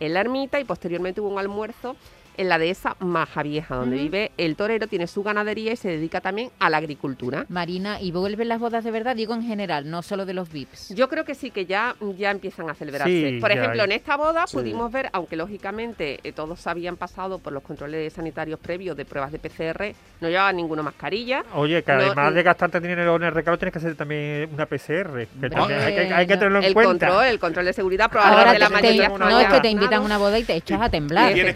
en 0.00 0.14
la 0.14 0.20
ermita 0.20 0.60
y 0.60 0.64
posteriormente 0.64 1.20
hubo 1.20 1.30
un 1.30 1.38
almuerzo 1.38 1.96
en 2.36 2.48
la 2.48 2.58
dehesa 2.58 2.96
Maja 3.00 3.42
Vieja, 3.42 3.76
donde 3.76 3.96
vive 3.96 4.32
el 4.36 4.56
torero, 4.56 4.86
tiene 4.86 5.06
su 5.06 5.22
ganadería 5.22 5.72
y 5.72 5.76
se 5.76 5.88
dedica 5.88 6.20
también 6.20 6.50
a 6.58 6.70
la 6.70 6.76
agricultura. 6.78 7.46
Marina, 7.48 8.00
¿y 8.00 8.12
vuelven 8.12 8.48
las 8.48 8.58
bodas 8.60 8.84
de 8.84 8.90
verdad? 8.90 9.16
Digo 9.16 9.34
en 9.34 9.42
general, 9.42 9.88
no 9.90 10.02
solo 10.02 10.26
de 10.26 10.34
los 10.34 10.50
VIPs. 10.52 10.90
Yo 10.94 11.08
creo 11.08 11.24
que 11.24 11.34
sí, 11.34 11.50
que 11.50 11.66
ya, 11.66 11.94
ya 12.16 12.30
empiezan 12.30 12.68
a 12.70 12.74
celebrarse. 12.74 13.30
Sí, 13.30 13.38
por 13.40 13.50
ejemplo, 13.52 13.82
hay. 13.82 13.86
en 13.86 13.92
esta 13.92 14.16
boda 14.16 14.46
Sí. 14.46 14.56
pudimos 14.56 14.90
ver, 14.92 15.08
aunque 15.12 15.36
lógicamente 15.36 16.20
eh, 16.22 16.32
todos 16.32 16.66
habían 16.66 16.96
pasado 16.96 17.38
por 17.38 17.52
los 17.52 17.62
controles 17.62 18.12
sanitarios 18.12 18.58
previos 18.60 18.96
de 18.96 19.04
pruebas 19.04 19.32
de 19.32 19.38
PCR, 19.38 19.94
no 20.20 20.28
llevaban 20.28 20.56
ninguna 20.56 20.82
mascarilla. 20.82 21.44
Oye, 21.54 21.82
que 21.82 21.92
No, 21.92 21.98
además 21.98 22.32
mm. 22.32 22.34
de 22.34 22.42
gastarte 22.42 22.80
dinero 22.80 23.16
en 23.16 23.22
el 23.24 23.32
regalo, 23.32 23.58
tienes 23.58 23.72
que 23.72 23.78
hacer 23.78 23.94
también 23.96 24.48
una 24.52 24.66
PCR. 24.66 25.26
Que 25.40 25.50
también 25.50 25.80
hay, 25.80 25.94
que, 25.94 26.00
Hombre, 26.02 26.14
hay 26.14 26.26
que 26.26 26.36
tenerlo 26.36 26.58
en 26.58 26.64
El 26.64 26.74
cuenta. 26.74 27.06
control, 27.08 27.26
el 27.26 27.38
control 27.38 27.64
de 27.66 27.72
seguridad, 27.72 28.10
Ahora 28.12 28.22
probablemente 28.28 28.52
te, 28.52 28.58
la 28.58 28.66
te- 28.68 28.72
mayoría 28.74 29.10
una 29.10 29.30
no 29.30 29.40
es 29.40 29.46
que 29.48 29.60
te 29.60 29.68
invitan 29.70 29.94
a 29.94 30.00
una 30.00 30.18
boda 30.18 30.38
y 30.38 30.44
te 30.44 30.54
echas 30.54 30.80
a 30.80 30.88
temblar. 30.88 31.32
Tienes 31.34 31.54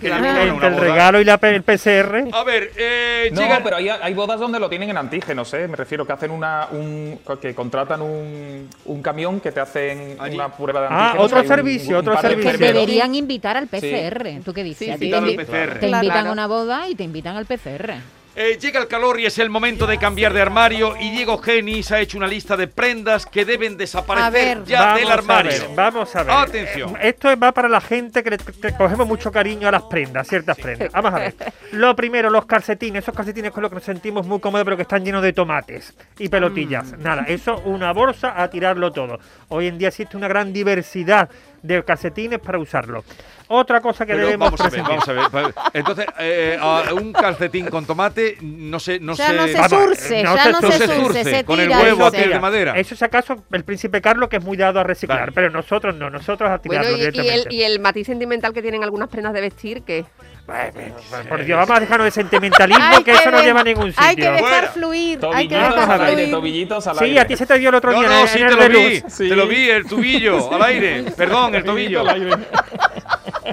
el 0.71 0.77
boda. 0.77 0.85
regalo 0.87 1.21
y 1.21 1.25
la, 1.25 1.39
el 1.43 1.63
PCR. 1.63 2.29
A 2.33 2.45
ver, 2.45 2.73
eh, 2.77 3.31
No, 3.33 3.41
llega- 3.41 3.61
pero 3.63 3.77
hay, 3.77 3.89
hay 3.89 4.15
bodas 4.15 4.41
donde 4.41 4.59
lo 4.59 4.69
tienen 4.69 4.91
en 4.91 4.97
antígenos, 4.97 5.53
¿eh? 5.55 5.69
Me 5.69 5.77
refiero 5.77 6.07
que 6.07 6.13
hacen 6.13 6.31
una, 6.31 6.69
un, 6.73 7.19
que 7.41 7.55
contratan 7.55 8.03
un, 8.03 8.69
un 8.85 9.03
camión 9.03 9.41
que 9.41 9.53
te 9.53 9.61
hacen 9.61 10.17
Allí. 10.19 10.35
una 10.35 10.49
prueba 10.49 10.81
de 10.83 10.87
Ah, 10.91 10.97
antígenos. 11.13 11.27
otro 11.27 11.39
hay 11.39 11.43
un- 11.43 11.49
servicio, 11.49 11.91
un 12.01 12.09
otro 12.09 12.21
servicio. 12.21 12.53
Que 12.53 12.59
deberían 12.59 13.15
invitar 13.15 13.57
al 13.57 13.67
PCR. 13.67 14.41
¿Tú 14.45 14.53
qué 14.53 14.63
dices? 14.65 14.87
Sí, 14.87 14.91
A 14.91 14.95
sí, 14.95 15.01
ti 15.01 15.15
Invitar 15.15 15.47
te, 15.47 15.57
al 15.61 15.67
PCR. 15.69 15.79
te 15.81 15.87
invitan 15.89 16.01
claro. 16.11 16.29
a 16.29 16.33
una 16.33 16.47
boda 16.47 16.89
y 16.89 16.95
te 16.95 17.05
invitan 17.05 17.37
al 17.37 17.47
PCR. 17.47 17.95
Eh, 18.37 18.59
llega 18.61 18.79
el 18.81 18.87
calor 18.87 19.19
y 19.19 19.27
es 19.27 19.39
el 19.41 19.51
momento 19.51 19.89
de 19.89 19.99
cambiar 19.99 20.33
de 20.33 20.41
armario 20.41 20.95
y 21.01 21.11
Diego 21.11 21.39
Genis 21.39 21.91
ha 21.91 21.99
hecho 21.99 22.17
una 22.17 22.29
lista 22.29 22.57
de 22.57 22.69
prendas 22.69 23.27
que 23.27 23.45
deben 23.45 23.77
desaparecer 23.77 24.65
ya 24.65 24.81
vamos 24.85 25.01
del 25.01 25.11
armario. 25.11 25.51
A 25.51 25.55
ver, 25.55 25.69
vamos 25.75 26.15
a 26.17 26.23
ver. 26.23 26.33
Atención. 26.33 26.97
Eh, 26.97 27.09
Esto 27.09 27.37
va 27.37 27.51
para 27.51 27.69
la 27.69 27.81
gente 27.81 28.23
que 28.23 28.31
le 28.31 28.39
que 28.39 28.73
cogemos 28.77 29.09
mucho 29.09 29.33
cariño 29.33 29.67
a 29.67 29.73
las 29.73 29.83
prendas, 29.83 30.29
ciertas 30.29 30.57
prendas. 30.57 30.93
Vamos 30.93 31.13
a 31.13 31.19
ver. 31.19 31.35
Lo 31.73 31.97
primero, 31.97 32.31
los 32.31 32.47
calcetines. 32.47 33.03
Esos 33.03 33.17
calcetines 33.17 33.51
con 33.51 33.63
los 33.63 33.71
que 33.71 33.75
nos 33.75 33.85
sentimos 33.85 34.25
muy 34.25 34.39
cómodos, 34.39 34.65
pero 34.65 34.77
que 34.77 34.83
están 34.83 35.05
llenos 35.05 35.23
de 35.23 35.33
tomates 35.33 35.93
y 36.19 36.29
pelotillas. 36.29 36.93
Mm. 36.93 37.03
Nada, 37.03 37.25
eso, 37.27 37.61
una 37.65 37.93
bolsa 37.93 38.41
a 38.41 38.49
tirarlo 38.49 38.93
todo. 38.93 39.19
Hoy 39.49 39.67
en 39.67 39.77
día 39.77 39.89
existe 39.89 40.17
una 40.17 40.29
gran 40.29 40.53
diversidad 40.53 41.29
de 41.63 41.83
calcetines 41.85 42.39
para 42.39 42.59
usarlo. 42.61 43.05
Otra 43.53 43.81
cosa 43.81 44.07
que 44.07 44.13
Pero 44.13 44.27
debemos 44.27 44.53
vamos 44.53 44.61
a 44.61 44.69
ver, 44.71 44.83
vamos 44.83 45.09
a 45.09 45.13
ver. 45.13 45.55
Entonces, 45.73 46.07
eh, 46.21 46.57
a- 46.61 46.95
un 46.95 47.13
calcetín 47.13 47.67
con 47.67 47.85
tomate 47.85 48.37
no 48.43 48.79
se, 48.79 49.01
no 49.01 49.15
Ya 49.15 49.27
se, 49.27 49.33
no 49.35 49.47
se 49.49 49.69
surce, 49.69 50.23
no 50.23 50.37
ya 50.37 50.43
se 50.45 50.53
no 50.53 50.61
surce, 50.61 50.79
se 50.79 50.95
surce, 51.01 51.25
se 51.25 51.45
con 51.45 51.59
el 51.59 51.69
huevo 51.69 52.07
aquel 52.07 52.31
de 52.31 52.39
madera. 52.39 52.75
Eso 52.79 52.95
es 52.95 53.03
acaso 53.03 53.43
el 53.51 53.65
príncipe 53.65 54.01
Carlos 54.01 54.29
que 54.29 54.37
es 54.37 54.45
muy 54.45 54.57
dado 54.57 54.79
a 54.79 54.85
reciclar, 54.85 55.19
Vale. 55.19 55.33
pero 55.33 55.51
nosotros 55.51 55.97
no, 55.97 56.09
nosotros 56.11 56.49
a 56.49 56.59
Bueno, 56.65 56.83
tirarlo 56.85 56.97
y, 56.97 57.27
y 57.27 57.29
el, 57.29 57.47
y 57.53 57.63
el 57.65 57.81
matiz 57.81 58.07
sentimental 58.07 58.53
que 58.53 58.63
tienen 58.63 58.85
algunas 58.85 59.09
prendas 59.09 59.33
de 59.33 59.41
vestir, 59.41 59.83
que 59.83 60.05
Bueno, 60.47 60.95
bueno, 61.11 61.29
Por 61.29 61.45
Dios, 61.45 61.59
vamos 61.59 61.77
a 61.77 61.81
dejarnos 61.81 62.05
de 62.05 62.11
sentimentalismo 62.13 63.03
que 63.05 63.11
eso 63.13 63.31
no 63.33 63.43
lleva 63.43 63.61
a 63.63 63.65
ningún 63.65 63.91
sitio. 63.91 64.05
Hay 64.07 64.15
que 64.15 64.23
dejar 64.31 64.41
Fuera. 64.41 64.69
fluir, 64.71 65.19
hay 65.35 65.49
que 65.49 65.55
Tobillitos 65.57 65.75
dejar 65.81 66.01
al 66.03 66.07
aire, 66.07 66.27
tobillitos 66.29 66.87
al 66.87 66.99
Sí, 66.99 67.05
aire. 67.05 67.21
a 67.21 67.27
ti 67.27 67.37
se 67.37 67.47
te 67.47 67.59
dio 67.59 67.69
el 67.71 67.75
otro 67.75 67.91
No, 67.93 67.99
día 67.99 68.09
no, 68.09 68.21
en, 68.21 68.29
sí 68.29 68.39
en 68.39 68.47
te 68.47 68.53
el 68.53 68.57
lo 68.59 68.63
de 68.63 68.69
vi, 68.69 69.01
luz. 69.01 69.13
Sí. 69.13 69.29
te 69.29 69.35
lo 69.37 69.47
vi, 69.49 69.71
el 69.71 69.87
tubillo, 69.87 70.55
al 70.55 70.63
aire. 70.63 71.05
Perdón, 71.17 71.55
el 71.57 71.65
tobillo. 71.65 72.05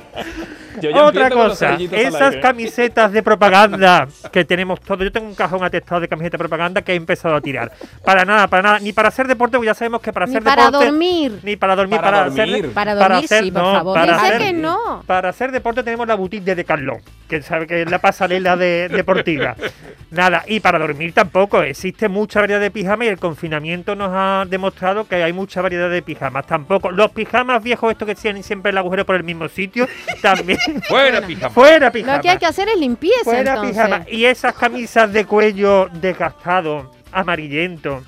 Yo 0.81 0.91
ya 0.91 1.05
Otra 1.05 1.29
cosa, 1.31 1.73
esas 1.73 2.21
aire. 2.21 2.39
camisetas 2.39 3.11
de 3.11 3.23
propaganda 3.23 4.07
que 4.31 4.45
tenemos 4.45 4.79
todos. 4.79 5.03
Yo 5.03 5.11
tengo 5.11 5.27
un 5.27 5.33
cajón 5.33 5.63
atestado 5.63 6.01
de 6.01 6.07
camisetas 6.07 6.33
de 6.33 6.37
propaganda 6.37 6.83
que 6.83 6.91
he 6.91 6.95
empezado 6.95 7.35
a 7.35 7.41
tirar. 7.41 7.71
Para 8.05 8.25
nada, 8.25 8.47
para 8.47 8.61
nada. 8.61 8.79
Ni 8.79 8.93
para 8.93 9.07
hacer 9.07 9.27
deporte, 9.27 9.57
porque 9.57 9.65
ya 9.65 9.73
sabemos 9.73 10.01
que 10.01 10.13
para 10.13 10.27
Ni 10.27 10.33
hacer 10.33 10.43
para 10.43 10.65
deporte. 10.65 10.85
dormir. 10.85 11.39
Ni 11.41 11.55
para 11.55 11.75
dormir, 11.75 11.97
Para 11.99 12.11
para, 12.11 12.23
dormir. 12.29 12.55
hacer. 12.59 12.69
Para 12.73 12.93
dormir, 12.93 13.25
hacer- 13.25 13.43
sí, 13.45 13.51
por 13.51 13.61
no, 13.63 13.73
favor. 13.73 13.93
Para 13.95 14.15
hacer, 14.17 14.37
que 14.37 14.53
no. 14.53 15.03
para 15.07 15.29
hacer 15.29 15.51
deporte 15.51 15.81
tenemos 15.81 16.07
la 16.07 16.13
boutique 16.13 16.43
de 16.45 16.53
Decathlon, 16.53 16.99
que 17.27 17.41
sabe 17.41 17.67
que 17.67 17.81
es 17.81 17.91
la 17.91 17.99
pasarela 17.99 18.55
de, 18.55 18.89
deportiva. 18.89 19.55
Nada, 20.11 20.43
y 20.47 20.59
para 20.59 20.79
dormir 20.79 21.13
tampoco. 21.13 21.61
Existe 21.61 22.07
mucha 22.07 22.39
variedad 22.39 22.61
de 22.61 22.71
pijamas 22.71 23.07
y 23.07 23.09
el 23.09 23.19
confinamiento 23.19 23.95
nos 23.95 24.09
ha 24.13 24.45
demostrado 24.47 25.07
que 25.07 25.15
hay 25.15 25.33
mucha 25.33 25.61
variedad 25.61 25.89
de 25.89 26.01
pijamas. 26.01 26.47
Tampoco. 26.47 26.91
Los 26.91 27.11
pijamas 27.11 27.61
viejos, 27.61 27.91
estos 27.91 28.07
que 28.07 28.15
tienen 28.15 28.43
siempre 28.43 28.71
el 28.71 28.77
agujero 28.77 29.05
por 29.05 29.15
el 29.15 29.23
mismo 29.23 29.47
sitio, 29.49 29.87
también. 30.21 30.59
Fuera, 30.87 31.21
pijama. 31.25 31.53
Fuera 31.53 31.91
pijama. 31.91 32.15
Lo 32.17 32.21
que 32.21 32.29
hay 32.29 32.37
que 32.37 32.45
hacer 32.45 32.69
es 32.69 32.77
limpieza, 32.79 33.23
Fuera 33.23 33.55
entonces. 33.55 33.71
pijama. 33.71 34.05
Y 34.09 34.25
esas 34.25 34.53
camisas 34.53 35.11
de 35.11 35.25
cuello 35.25 35.89
desgastado, 35.91 36.91
amarillento. 37.11 38.03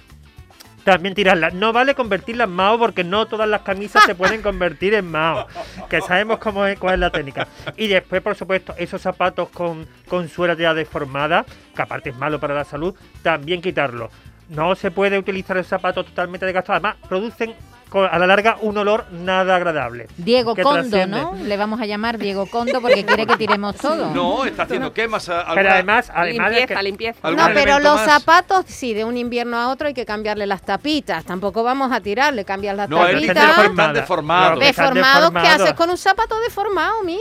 También 0.84 1.14
tirarlas. 1.14 1.54
No 1.54 1.74
vale 1.74 1.96
convertirlas 1.96 2.48
en 2.48 2.56
Mao 2.56 2.80
porque 2.80 3.04
no 3.04 3.26
todas 3.26 3.48
las 3.48 3.62
camisas 3.62 4.04
se 4.06 4.16
pueden 4.16 4.42
convertir 4.44 4.94
en 4.94 5.10
Mao. 5.10 5.48
Que 5.90 6.02
sabemos 6.02 6.40
cómo 6.40 6.66
es, 6.66 6.80
cuál 6.80 6.96
es 6.96 7.00
la 7.00 7.10
técnica. 7.10 7.48
Y 7.78 7.88
después, 7.88 8.22
por 8.22 8.36
supuesto, 8.36 8.74
esos 8.78 9.02
zapatos 9.02 9.50
con, 9.50 9.88
con 10.08 10.30
suela 10.30 10.54
ya 10.56 10.74
deformada, 10.74 11.46
que 11.76 11.82
aparte 11.82 12.10
es 12.12 12.16
malo 12.16 12.40
para 12.40 12.56
la 12.56 12.64
salud, 12.64 12.96
también 13.22 13.62
quitarlo. 13.62 14.10
No 14.50 14.76
se 14.76 14.90
puede 14.90 15.18
utilizar 15.18 15.58
esos 15.58 15.70
zapatos 15.70 16.08
totalmente 16.08 16.46
desgastados. 16.46 16.84
Además, 16.84 17.08
producen 17.08 17.54
a 17.92 18.20
la 18.20 18.28
larga 18.28 18.58
un 18.62 18.78
olor 18.78 19.06
nada 19.12 19.56
agradable. 19.56 20.08
Diego 20.18 20.56
Condo, 20.56 20.72
trasciende. 20.90 21.20
¿no? 21.22 21.34
Le 21.44 21.58
vamos 21.58 21.82
a 21.82 21.86
llamar 21.86 22.18
Diego 22.18 22.46
Condo 22.46 22.82
porque 22.82 23.04
quiere 23.06 23.26
que 23.26 23.36
tiremos 23.38 23.76
todo. 23.76 24.12
No, 24.12 24.46
está 24.46 24.64
haciendo 24.64 24.94
quemas. 24.94 25.26
Pero 25.56 25.72
además, 25.72 26.12
además 26.14 26.50
de 26.52 26.56
limpieza, 26.58 26.76
que- 26.80 26.84
limpieza. 26.84 27.20
¿Algún 27.24 27.44
No, 27.44 27.50
pero 27.54 27.80
los 27.80 27.96
más? 27.96 28.06
zapatos, 28.06 28.66
sí, 28.68 28.94
de 28.94 29.04
un 29.06 29.18
invierno 29.18 29.58
a 29.58 29.70
otro 29.70 29.88
hay 29.88 29.94
que 29.94 30.06
cambiarle 30.06 30.46
las 30.46 30.62
tapitas. 30.62 31.26
Tampoco 31.26 31.64
vamos 31.64 31.92
a 31.92 32.00
tirarle, 32.02 32.46
cambiar 32.46 32.76
las 32.76 32.90
No, 32.90 32.98
tapitas. 33.00 33.56
que 33.56 33.66
están 33.68 33.94
deformados. 33.94 34.60
No, 34.60 34.62
están 34.62 34.94
Deformados, 34.94 35.32
¿qué 35.42 35.48
haces 35.48 35.74
con 35.74 35.90
un 35.90 35.98
zapato 35.98 36.40
deformado, 36.42 37.04
mi? 37.04 37.18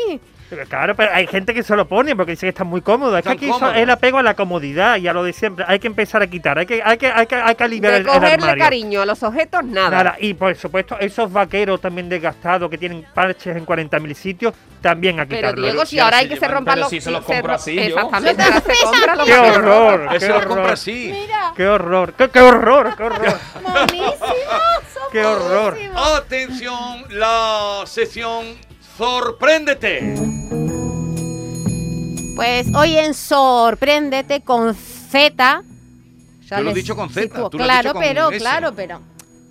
Pero 0.50 0.64
Claro, 0.66 0.94
pero 0.94 1.12
hay 1.12 1.26
gente 1.26 1.52
que 1.52 1.62
se 1.62 1.76
lo 1.76 1.86
pone 1.86 2.16
porque 2.16 2.32
dice 2.32 2.46
que 2.46 2.50
está 2.50 2.64
muy 2.64 2.80
cómodo. 2.80 3.16
Es 3.18 3.22
que 3.24 3.30
aquí 3.30 3.48
cómodos. 3.48 3.76
es 3.76 3.82
el 3.82 3.90
apego 3.90 4.18
a 4.18 4.22
la 4.22 4.34
comodidad 4.34 4.96
y 4.96 5.06
a 5.06 5.12
lo 5.12 5.22
de 5.22 5.32
siempre. 5.32 5.64
Hay 5.68 5.78
que 5.78 5.86
empezar 5.88 6.22
a 6.22 6.26
quitar, 6.26 6.58
hay 6.58 6.66
que, 6.66 6.82
hay 6.82 6.96
que, 6.96 7.08
hay 7.12 7.26
que, 7.26 7.34
hay 7.34 7.54
que 7.54 7.64
aliviar 7.64 7.92
de 7.92 7.98
el, 7.98 8.06
el 8.06 8.08
cogerle 8.12 8.34
armario. 8.34 8.64
cariño 8.64 9.02
a 9.02 9.06
los 9.06 9.22
objetos, 9.22 9.62
nada. 9.64 9.90
Nada, 9.90 10.16
y 10.18 10.32
por 10.34 10.54
supuesto, 10.56 10.96
esos 10.98 11.30
vaqueros 11.32 11.80
también 11.80 12.08
desgastados 12.08 12.70
que 12.70 12.78
tienen 12.78 13.04
parches 13.14 13.56
en 13.56 13.66
40.000 13.66 14.14
sitios, 14.14 14.54
también 14.80 15.20
a 15.20 15.26
Pero 15.26 15.36
quitarlos. 15.40 15.64
Diego, 15.64 15.86
si 15.86 15.98
ahora 15.98 16.18
hay 16.18 16.28
que 16.28 16.36
se 16.36 16.48
rompan 16.48 16.74
pero 16.74 16.80
los... 16.84 16.90
si 16.90 17.00
se 17.00 17.10
los 17.10 17.24
compro 17.24 17.48
ro- 17.48 17.54
así 17.54 17.74
yo. 17.76 17.82
Exactamente, 17.82 18.42
ahora 18.42 18.60
se 18.60 18.72
compra 18.84 19.16
los 19.16 19.26
¡Qué 19.26 19.34
horror! 19.38 20.18
¡Qué 20.18 20.32
horror! 20.32 20.70
así. 20.70 21.10
Mira, 21.12 21.52
¡Qué 21.56 21.66
horror! 21.68 22.12
¡Qué, 22.14 22.28
qué 22.30 22.40
horror! 22.40 22.96
¡Qué 22.96 23.02
horror! 23.02 23.38
monísimo, 23.62 24.16
¡Qué 25.12 25.24
horror! 25.24 25.76
Atención, 25.94 27.04
la 27.10 27.82
sección 27.86 28.46
Sorpréndete. 28.98 30.12
Pues 32.34 32.66
hoy 32.74 32.96
en 32.98 33.14
Sorpréndete 33.14 34.40
con 34.40 34.74
Z. 34.74 35.62
Yo 36.40 36.60
lo 36.62 36.70
he 36.70 36.74
dicho 36.74 36.96
con 36.96 37.08
Z, 37.08 37.28
sitúo. 37.28 37.48
tú 37.48 37.58
lo 37.58 37.62
has 37.62 37.68
Claro, 37.68 37.82
dicho 37.90 37.92
con 37.94 38.02
pero, 38.02 38.30
S. 38.30 38.38
claro, 38.40 38.72
pero. 38.74 39.00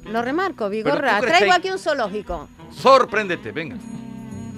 Lo 0.04 0.22
remarco, 0.22 0.68
Vigorra. 0.70 1.22
Traigo 1.22 1.46
que- 1.46 1.52
aquí 1.60 1.70
un 1.70 1.80
zoológico. 1.80 2.50
Sorpréndete, 2.76 3.54
venga. 3.54 3.78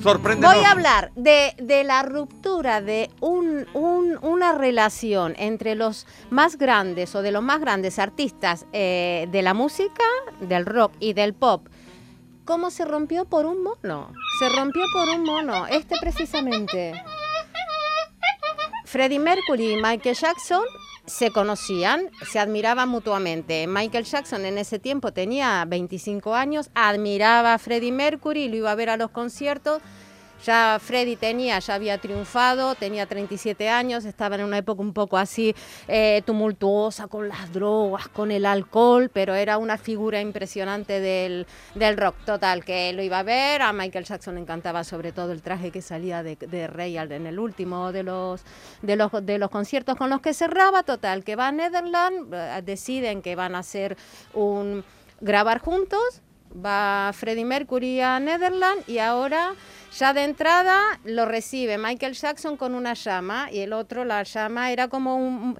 Sorpréndenos. 0.01 0.55
Voy 0.55 0.63
a 0.65 0.71
hablar 0.71 1.11
de, 1.15 1.53
de 1.59 1.83
la 1.83 2.01
ruptura 2.01 2.81
de 2.81 3.11
un, 3.19 3.67
un- 3.75 4.17
una 4.23 4.53
relación 4.53 5.35
entre 5.37 5.75
los 5.75 6.07
más 6.31 6.57
grandes 6.57 7.13
o 7.13 7.21
de 7.21 7.31
los 7.31 7.43
más 7.43 7.59
grandes 7.59 7.99
artistas 7.99 8.65
eh, 8.73 9.27
de 9.31 9.41
la 9.43 9.53
música, 9.53 10.03
del 10.41 10.65
rock 10.65 10.93
y 10.99 11.13
del 11.13 11.35
pop. 11.35 11.67
¿Cómo 12.45 12.71
se 12.71 12.83
rompió 12.85 13.25
por 13.25 13.45
un 13.45 13.61
mono? 13.61 14.11
Se 14.39 14.47
rompió 14.47 14.85
por 14.93 15.09
un 15.09 15.23
mono, 15.23 15.67
este 15.67 15.97
precisamente. 15.99 16.93
Freddie 18.85 19.19
Mercury 19.19 19.73
y 19.73 19.75
Michael 19.75 20.15
Jackson 20.15 20.63
se 21.05 21.29
conocían, 21.31 22.09
se 22.25 22.39
admiraban 22.39 22.87
mutuamente. 22.87 23.67
Michael 23.67 24.05
Jackson 24.05 24.45
en 24.45 24.57
ese 24.57 24.79
tiempo 24.79 25.11
tenía 25.11 25.65
25 25.67 26.35
años, 26.35 26.69
admiraba 26.73 27.53
a 27.53 27.59
Freddie 27.59 27.91
Mercury, 27.91 28.47
lo 28.47 28.55
iba 28.55 28.71
a 28.71 28.75
ver 28.75 28.89
a 28.89 28.95
los 28.95 29.11
conciertos. 29.11 29.81
Ya 30.45 30.77
Freddie 30.81 31.17
tenía, 31.17 31.59
ya 31.59 31.75
había 31.75 31.97
triunfado, 31.97 32.75
tenía 32.75 33.05
37 33.05 33.69
años, 33.69 34.05
estaba 34.05 34.35
en 34.35 34.43
una 34.43 34.59
época 34.59 34.81
un 34.81 34.93
poco 34.93 35.17
así 35.17 35.53
eh, 35.87 36.21
tumultuosa 36.25 37.07
con 37.07 37.27
las 37.27 37.51
drogas, 37.51 38.07
con 38.07 38.31
el 38.31 38.45
alcohol, 38.45 39.09
pero 39.13 39.35
era 39.35 39.57
una 39.57 39.77
figura 39.77 40.21
impresionante 40.21 40.99
del, 40.99 41.45
del 41.75 41.97
rock. 41.97 42.15
Total, 42.25 42.63
que 42.63 42.93
lo 42.93 43.01
iba 43.01 43.19
a 43.19 43.23
ver, 43.23 43.61
a 43.61 43.73
Michael 43.73 44.05
Jackson 44.05 44.35
le 44.35 44.41
encantaba 44.41 44.83
sobre 44.83 45.11
todo 45.11 45.31
el 45.31 45.41
traje 45.41 45.71
que 45.71 45.81
salía 45.81 46.23
de, 46.23 46.35
de 46.35 46.67
Rey 46.67 46.97
en 46.97 47.27
el 47.27 47.39
último 47.39 47.91
de 47.91 48.03
los, 48.03 48.43
de, 48.81 48.95
los, 48.95 49.11
de 49.25 49.37
los 49.37 49.49
conciertos 49.49 49.95
con 49.95 50.09
los 50.09 50.21
que 50.21 50.33
cerraba, 50.33 50.83
total, 50.83 51.23
que 51.23 51.35
va 51.35 51.47
a 51.47 51.51
Netherlands, 51.51 52.27
eh, 52.31 52.61
deciden 52.63 53.21
que 53.21 53.35
van 53.35 53.55
a 53.55 53.59
hacer 53.59 53.97
un 54.33 54.83
grabar 55.21 55.59
juntos, 55.59 56.21
va 56.53 57.11
Freddie 57.13 57.45
Mercury 57.45 58.01
a 58.01 58.19
Netherlands 58.19 58.87
y 58.87 58.99
ahora 58.99 59.53
ya 59.97 60.13
de 60.13 60.23
entrada 60.23 60.79
lo 61.03 61.25
recibe 61.25 61.77
Michael 61.77 62.13
Jackson 62.13 62.57
con 62.57 62.75
una 62.75 62.93
llama 62.93 63.49
y 63.51 63.59
el 63.59 63.73
otro 63.73 64.05
la 64.05 64.23
llama 64.23 64.71
era 64.71 64.87
como 64.87 65.15
un... 65.15 65.57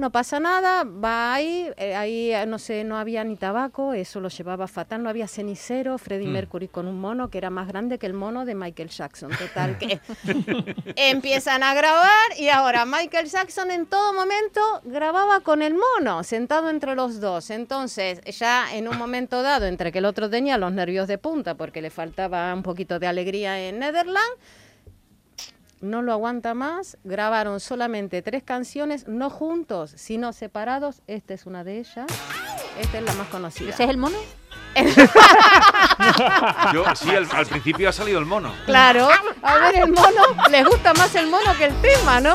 no 0.00 0.10
pasa 0.10 0.40
nada, 0.40 0.84
va 0.84 1.34
ahí, 1.34 1.70
eh, 1.76 1.94
ahí 1.94 2.32
eh, 2.32 2.46
no 2.46 2.58
sé, 2.58 2.82
no 2.84 2.96
había 2.96 3.22
ni 3.22 3.36
tabaco, 3.36 3.92
eso 3.92 4.18
lo 4.18 4.28
llevaba 4.28 4.66
fatal, 4.66 5.02
no 5.02 5.10
había 5.10 5.28
cenicero, 5.28 5.98
Freddie 5.98 6.26
Mercury 6.26 6.68
con 6.68 6.88
un 6.88 6.98
mono 6.98 7.28
que 7.30 7.38
era 7.38 7.50
más 7.50 7.68
grande 7.68 7.98
que 7.98 8.06
el 8.06 8.14
mono 8.14 8.44
de 8.44 8.54
Michael 8.54 8.88
Jackson, 8.88 9.30
total 9.30 9.78
que 9.78 10.00
empiezan 10.96 11.62
a 11.62 11.74
grabar 11.74 12.10
y 12.38 12.48
ahora 12.48 12.86
Michael 12.86 13.26
Jackson 13.26 13.70
en 13.70 13.86
todo 13.86 14.12
momento 14.12 14.60
grababa 14.84 15.40
con 15.40 15.62
el 15.62 15.74
mono, 15.74 16.24
sentado 16.24 16.70
entre 16.70 16.94
los 16.94 17.20
dos, 17.20 17.50
entonces 17.50 18.20
ya 18.24 18.74
en 18.74 18.88
un 18.88 18.96
momento 18.96 19.42
dado, 19.42 19.66
entre 19.66 19.92
que 19.92 19.98
el 19.98 20.06
otro 20.06 20.30
tenía 20.30 20.56
los 20.58 20.72
nervios 20.72 21.06
de 21.06 21.18
punta 21.18 21.54
porque 21.54 21.82
le 21.82 21.90
faltaba 21.90 22.52
un 22.54 22.62
poquito 22.62 22.98
de 22.98 23.06
alegría 23.06 23.60
en 23.60 23.80
Netherlands, 23.80 24.38
no 25.80 26.02
lo 26.02 26.12
aguanta 26.12 26.54
más, 26.54 26.98
grabaron 27.04 27.60
solamente 27.60 28.22
tres 28.22 28.42
canciones, 28.42 29.08
no 29.08 29.30
juntos, 29.30 29.92
sino 29.96 30.32
separados. 30.32 31.02
Esta 31.06 31.34
es 31.34 31.46
una 31.46 31.64
de 31.64 31.78
ellas. 31.78 32.06
Esta 32.78 32.98
es 32.98 33.04
la 33.04 33.14
más 33.14 33.28
conocida. 33.28 33.70
¿Ese 33.70 33.84
es 33.84 33.90
el 33.90 33.96
mono? 33.96 34.18
Yo, 36.72 36.84
sí, 36.94 37.10
al, 37.10 37.28
al 37.32 37.46
principio 37.46 37.88
ha 37.88 37.92
salido 37.92 38.18
el 38.18 38.26
mono. 38.26 38.54
Claro, 38.66 39.08
a 39.42 39.58
ver 39.58 39.76
el 39.76 39.90
mono, 39.92 40.22
les 40.50 40.64
gusta 40.64 40.94
más 40.94 41.14
el 41.16 41.26
mono 41.26 41.56
que 41.58 41.64
el 41.64 41.74
tema, 41.80 42.20
¿no? 42.20 42.34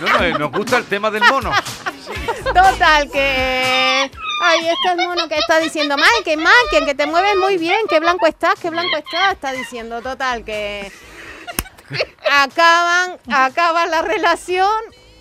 No, 0.00 0.06
no, 0.06 0.24
eh, 0.24 0.32
nos 0.38 0.50
gusta 0.50 0.78
el 0.78 0.84
tema 0.86 1.10
del 1.10 1.22
mono. 1.30 1.52
Total, 2.44 3.10
que... 3.10 4.10
Ahí 4.42 4.68
está 4.68 4.92
el 4.92 5.08
mono 5.08 5.28
que 5.28 5.38
está 5.38 5.58
diciendo, 5.58 5.96
Michael, 5.96 6.38
Michael, 6.38 6.84
que 6.84 6.94
te 6.94 7.06
mueves 7.06 7.36
muy 7.36 7.56
bien, 7.56 7.86
que 7.88 8.00
blanco 8.00 8.26
estás, 8.26 8.58
que 8.60 8.68
blanco 8.68 8.96
estás, 8.96 9.32
está 9.32 9.52
diciendo, 9.52 10.02
total, 10.02 10.44
que... 10.44 10.92
Acaban, 12.30 13.16
acaba 13.32 13.86
la 13.86 14.02
relación, 14.02 14.68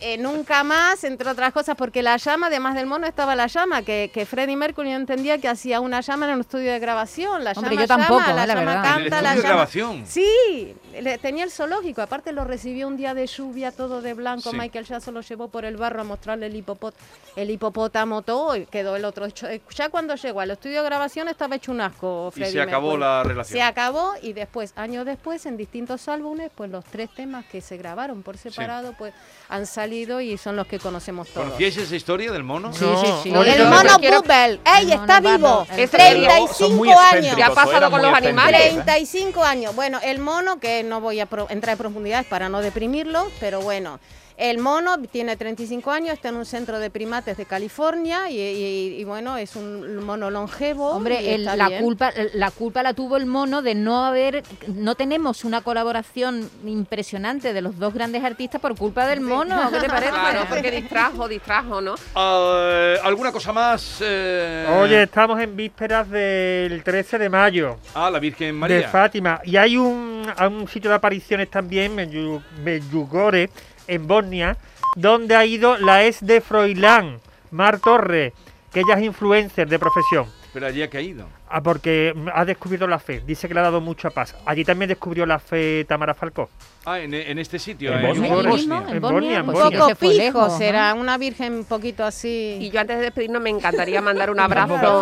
eh, 0.01 0.17
nunca 0.17 0.63
más, 0.63 1.03
entre 1.03 1.29
otras 1.29 1.53
cosas, 1.53 1.75
porque 1.75 2.01
la 2.01 2.17
llama, 2.17 2.47
además 2.47 2.75
del 2.75 2.85
mono, 2.85 3.07
estaba 3.07 3.35
la 3.35 3.47
llama, 3.47 3.81
que, 3.83 4.11
que 4.13 4.25
Freddie 4.25 4.55
Mercury 4.57 4.89
no 4.91 4.97
entendía 4.97 5.37
que 5.37 5.47
hacía 5.47 5.79
una 5.79 6.01
llama 6.01 6.27
en 6.27 6.33
un 6.35 6.41
estudio 6.41 6.71
de 6.71 6.79
grabación. 6.79 7.43
La 7.43 7.51
Hombre, 7.53 7.71
llama 7.75 7.81
yo 7.81 7.87
tampoco, 7.87 8.19
llama, 8.21 8.31
eh, 8.31 8.35
la 8.35 8.45
la 8.47 8.53
llama 8.55 8.65
verdad. 8.71 8.83
Canta, 8.83 9.03
estudio 9.03 9.21
la 9.21 9.29
de 9.29 9.35
llama... 9.37 9.49
grabación. 9.49 10.05
Sí, 10.07 10.75
le- 10.99 11.17
tenía 11.19 11.43
el 11.43 11.51
zoológico, 11.51 12.01
aparte 12.01 12.31
lo 12.33 12.43
recibió 12.43 12.87
un 12.87 12.97
día 12.97 13.13
de 13.13 13.25
lluvia, 13.27 13.71
todo 13.71 14.01
de 14.01 14.13
blanco, 14.13 14.51
Sí. 14.51 14.57
Michael 14.57 14.85
Jackson 14.85 15.13
lo 15.13 15.21
llevó 15.21 15.47
por 15.47 15.65
el 15.65 15.77
barro 15.77 16.01
a 16.01 16.03
mostrarle 16.03 16.47
el, 16.47 16.55
hipopot 16.55 16.93
el 17.35 17.49
hipopótamo 17.49 18.21
todo 18.21 18.55
y 18.55 18.65
quedó 18.65 18.95
el 18.95 19.03
otro 19.05 19.25
hecho. 19.25 19.47
eh, 19.47 19.61
Ya 19.75 19.89
cuando 19.89 20.15
llegó 20.15 20.39
al 20.39 20.51
estudio 20.51 20.81
de 20.81 20.85
grabación 20.85 21.27
estaba 21.27 21.55
hecho 21.57 21.71
un 21.71 21.81
asco, 21.81 22.31
Y 22.35 22.45
se 22.45 22.61
acabó 22.61 22.87
Mercury. 22.91 23.01
la 23.01 23.23
relación. 23.23 23.57
Se 23.57 23.61
acabó 23.61 24.13
y 24.21 24.33
después, 24.33 24.73
años 24.75 25.05
después, 25.05 25.45
en 25.45 25.57
distintos 25.57 26.07
álbumes, 26.07 26.49
pues 26.55 26.69
los 26.71 26.85
tres 26.85 27.09
temas 27.13 27.45
que 27.45 27.61
se 27.61 27.77
grabaron 27.77 28.23
por 28.23 28.37
separado, 28.37 28.93
pues 28.97 29.13
han 29.49 29.65
salido 29.65 30.21
y 30.21 30.37
son 30.37 30.55
los 30.55 30.65
que 30.67 30.79
conocemos 30.79 31.27
todos. 31.29 31.45
¿Conocíais 31.47 31.75
esa 31.77 31.95
historia 31.95 32.31
del 32.31 32.43
mono? 32.43 32.71
Sí, 32.73 32.85
No, 32.85 33.01
sí, 33.01 33.07
sí. 33.23 33.29
El 33.29 33.65
mono 33.67 33.97
quiero- 33.99 34.21
Bubble, 34.21 34.59
¡ey, 34.65 34.91
está 34.91 35.19
vivo! 35.19 35.65
Bubble. 35.65 35.83
Es 35.83 35.89
Pero 35.91 36.03
son 36.03 36.21
35 36.21 36.69
muy 36.75 36.89
años. 36.89 37.35
¿Qué 37.35 37.43
ha 37.43 37.49
pasado 37.53 37.91
con 37.91 38.01
los 38.01 38.13
animales? 38.13 38.59
excéntricos, 38.61 38.81
¿eh? 38.81 38.83
35 38.95 39.43
años. 39.43 39.75
Bueno, 39.75 39.99
el 40.03 40.19
mono, 40.19 40.59
que 40.59 40.83
no 40.83 41.01
voy 41.01 41.19
a 41.19 41.25
pro- 41.25 41.47
entrar 41.49 41.73
en 41.73 41.77
profundidades 41.77 42.25
para 42.27 42.49
no 42.49 42.61
deprimirlo, 42.61 43.29
pero 43.39 43.59
bueno. 43.61 43.99
El 44.37 44.57
mono 44.57 44.97
tiene 45.11 45.37
35 45.37 45.91
años, 45.91 46.13
está 46.13 46.27
en 46.29 46.35
un 46.35 46.45
centro 46.45 46.77
de 46.79 46.89
primates 46.89 47.37
de 47.37 47.45
California 47.45 48.29
y, 48.29 48.37
y- 48.37 48.95
y, 48.99 49.03
bueno, 49.05 49.37
es 49.37 49.55
un 49.55 50.03
mono 50.03 50.29
longevo. 50.29 50.89
Hombre, 50.91 51.33
el- 51.35 51.45
la 51.45 51.69
bien. 51.69 51.81
culpa 51.81 52.11
la 52.33 52.51
culpa 52.51 52.83
la 52.83 52.93
tuvo 52.93 53.15
el 53.15 53.25
mono 53.25 53.61
de 53.61 53.75
no 53.75 54.05
haber 54.05 54.43
no 54.67 54.95
tenemos 54.95 55.45
una 55.45 55.61
colaboración 55.61 56.49
impresionante 56.65 57.53
de 57.53 57.61
los 57.61 57.79
dos 57.79 57.93
grandes 57.93 58.23
artistas 58.23 58.59
por 58.59 58.75
culpa 58.77 59.07
del 59.07 59.21
mono, 59.21 59.69
¿qué 59.71 59.79
te 59.79 59.87
parece? 59.87 60.11
Claro, 60.11 60.45
porque 60.49 60.71
distrajo, 60.71 61.27
distrajo, 61.29 61.79
¿no? 61.81 61.95
Ah, 62.15 62.95
¿Alguna 63.03 63.31
cosa 63.31 63.53
más? 63.53 63.99
eh? 64.01 64.65
Oye, 64.81 65.03
estamos 65.03 65.39
en 65.39 65.55
vísperas 65.55 66.09
del 66.09 66.83
13 66.83 67.17
de 67.17 67.29
mayo. 67.29 67.77
Ah, 67.93 68.09
la 68.11 68.19
Virgen 68.19 68.47
de 68.47 68.53
María. 68.53 68.89
Fátima. 68.89 69.39
Y 69.45 69.55
hay 69.57 69.77
un, 69.77 70.25
hay 70.35 70.47
un 70.47 70.67
sitio 70.67 70.89
de 70.89 70.95
apariciones 70.97 71.49
también, 71.49 71.95
Medju- 71.95 72.41
Medjugorje, 72.63 73.49
en 73.87 74.07
Bosnia, 74.07 74.57
donde 74.95 75.35
ha 75.35 75.45
ido 75.45 75.77
la 75.77 76.05
ex 76.05 76.25
de 76.25 76.41
Froilán, 76.41 77.19
Mar 77.51 77.79
Torres, 77.79 78.33
que 78.71 78.81
ella 78.81 78.95
es 78.95 79.03
influencer 79.03 79.67
de 79.67 79.79
profesión. 79.79 80.27
Pero 80.53 80.67
allí 80.67 80.81
ha 80.81 80.89
caído. 80.89 81.27
Ah, 81.49 81.61
porque 81.61 82.13
ha 82.33 82.45
descubierto 82.45 82.87
la 82.87 82.99
fe, 82.99 83.21
dice 83.25 83.47
que 83.47 83.53
le 83.53 83.59
ha 83.59 83.63
dado 83.63 83.81
mucha 83.81 84.09
paz. 84.09 84.35
Allí 84.45 84.63
también 84.63 84.89
descubrió 84.89 85.25
la 85.25 85.39
fe 85.39 85.85
Tamara 85.85 86.13
Falcó. 86.13 86.49
Ah, 86.87 86.99
en, 86.99 87.13
en 87.13 87.39
este 87.39 87.57
sitio, 87.57 87.91
¿En 87.93 87.99
en 87.99 88.07
Bosnia? 88.07 88.33
Bosnia. 88.35 88.85
En 88.89 89.01
Bosnia, 89.01 89.37
en 89.39 89.45
pues 89.45 89.57
Bosnia. 89.57 89.69
que 89.71 89.77
Poco 89.77 89.89
se 89.89 89.95
fue 89.95 90.13
lejos, 90.13 90.51
¿no? 90.51 90.57
será, 90.57 90.93
una 90.93 91.17
virgen 91.17 91.53
un 91.53 91.65
poquito 91.65 92.03
así. 92.03 92.57
Y 92.61 92.69
yo 92.69 92.79
antes 92.79 92.97
de 92.97 93.03
despedirnos 93.03 93.41
me 93.41 93.49
encantaría 93.49 94.01
mandar 94.01 94.29
un 94.29 94.39
abrazo 94.39 95.01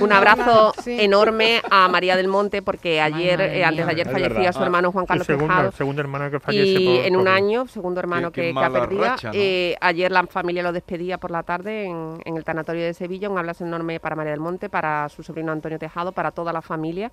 un 0.00 0.12
abrazo 0.12 0.72
Sí. 0.84 0.96
enorme 1.00 1.60
a 1.70 1.88
María 1.88 2.16
del 2.16 2.28
Monte 2.28 2.62
porque 2.62 3.00
ayer, 3.00 3.40
eh, 3.40 3.64
antes 3.64 3.84
de 3.84 3.92
ayer 3.92 4.06
Es 4.06 4.12
fallecía 4.12 4.38
verdad. 4.38 4.52
su 4.52 4.60
Ah. 4.60 4.64
hermano 4.64 4.92
Juan 4.92 5.06
Carlos 5.06 5.26
segundo, 5.26 5.48
Tejado. 5.54 5.72
segundo 5.72 6.00
hermano 6.02 6.30
que 6.30 6.40
fallece. 6.40 6.80
Y 6.82 6.86
por 6.98 7.06
en 7.06 7.16
un 7.16 7.24
COVID. 7.24 7.34
año, 7.34 7.66
segundo 7.66 8.00
hermano 8.00 8.30
Qué- 8.30 8.40
qué 8.42 8.48
que, 8.48 8.54
que 8.54 8.64
ha 8.64 8.70
perdido. 8.70 9.04
racha, 9.04 9.28
¿no? 9.28 9.34
Eh, 9.34 9.76
ayer 9.80 10.12
la 10.12 10.26
familia 10.26 10.62
lo 10.62 10.72
despedía 10.72 11.18
por 11.18 11.30
la 11.30 11.42
tarde 11.42 11.84
en, 11.86 12.20
en 12.24 12.36
el 12.36 12.44
tanatorio 12.44 12.84
de 12.84 12.94
Sevilla. 12.94 13.28
Un 13.28 13.38
abrazo 13.38 13.64
enorme 13.64 13.98
para 14.00 14.14
María 14.14 14.30
del 14.32 14.40
Monte, 14.40 14.68
para 14.68 15.08
su 15.08 15.22
sobrino 15.22 15.50
Antonio 15.52 15.78
Tejado, 15.78 16.12
para 16.12 16.30
toda 16.30 16.52
la 16.52 16.62
familia. 16.62 17.10